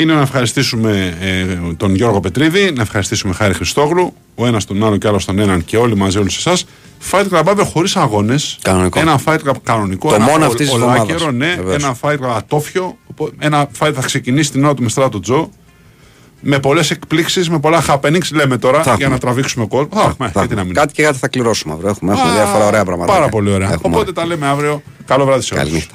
Είναι 0.00 0.14
να 0.14 0.20
ευχαριστήσουμε 0.20 1.16
ε, 1.20 1.72
τον 1.76 1.94
Γιώργο 1.94 2.20
Πετρίδη, 2.20 2.72
να 2.72 2.82
ευχαριστήσουμε 2.82 3.34
Χάρη 3.34 3.54
Χριστόγλου, 3.54 4.14
ο 4.34 4.46
ένας 4.46 4.64
τον 4.64 4.84
άλλο 4.84 4.96
και 4.96 5.08
άλλος 5.08 5.24
τον 5.24 5.38
έναν 5.38 5.64
και 5.64 5.76
όλοι 5.76 5.96
μαζί, 5.96 6.18
όλους 6.18 6.36
εσάς. 6.36 6.64
Fight 7.10 7.24
Club 7.32 7.42
αύριο 7.46 7.64
χωρίς 7.64 7.96
αγώνες. 7.96 8.58
Κανονικό. 8.62 9.00
Ένα 9.00 9.20
Fight 9.24 9.38
Club 9.38 9.54
κανονικό. 9.62 10.08
Το 10.08 10.14
ένα 10.14 10.24
μόνο 10.24 10.44
ο- 10.44 10.46
αυτής 10.46 10.70
της 10.70 10.74
ολάκερο, 10.82 11.02
εβδομάδας. 11.12 11.32
Ναι, 11.34 11.54
Βεβαίως. 11.62 11.82
ένα 11.84 11.96
Fight 12.00 12.12
Club 12.26 12.34
ατόφιο. 12.36 12.96
οπό- 13.10 13.32
Ένα 13.38 13.68
Fight 13.78 13.92
θα 13.94 14.02
ξεκινήσει 14.02 14.50
την 14.50 14.64
ώρα 14.64 14.74
του 14.74 14.82
με 14.82 14.88
στράτο 14.88 15.20
Τζο. 15.20 15.50
Με 16.40 16.58
πολλές 16.58 16.90
εκπλήξεις, 16.90 17.48
με 17.50 17.58
πολλά 17.60 17.84
happenings, 17.88 18.28
λέμε 18.32 18.56
τώρα, 18.58 18.76
Θα 18.76 18.82
για 18.82 18.92
έχουμε. 18.92 19.08
να 19.08 19.18
τραβήξουμε 19.18 19.66
κόσμο. 19.66 19.88
Θα 19.92 20.00
έχουμε, 20.00 20.28
Θα 20.28 20.40
γιατί 20.40 20.54
να 20.54 20.60
έχουμε. 20.60 20.64
μην. 20.64 20.74
Κάτι 20.74 20.92
και 20.92 21.02
κάτι 21.02 21.18
θα 21.18 21.28
κληρώσουμε 21.28 21.72
αύριο. 21.74 21.88
Έχουμε, 21.88 22.12
έχουμε 22.12 22.30
Α, 22.30 22.34
διάφορα 22.34 22.66
ωραία 22.66 22.84
πράγματα. 22.84 23.12
Πάρα 23.12 23.28
πολύ 23.28 23.50
ωραία. 23.52 23.72
Έχουμε. 23.72 23.94
Οπότε 23.96 24.12
τα 24.12 24.26
λέμε 24.26 24.46
αύριο. 24.46 24.82
Καλό 25.06 25.24
βράδυ 25.24 25.42
σε 25.42 25.54
όλους. 25.54 25.64
Καληνύχτα. 25.66 25.94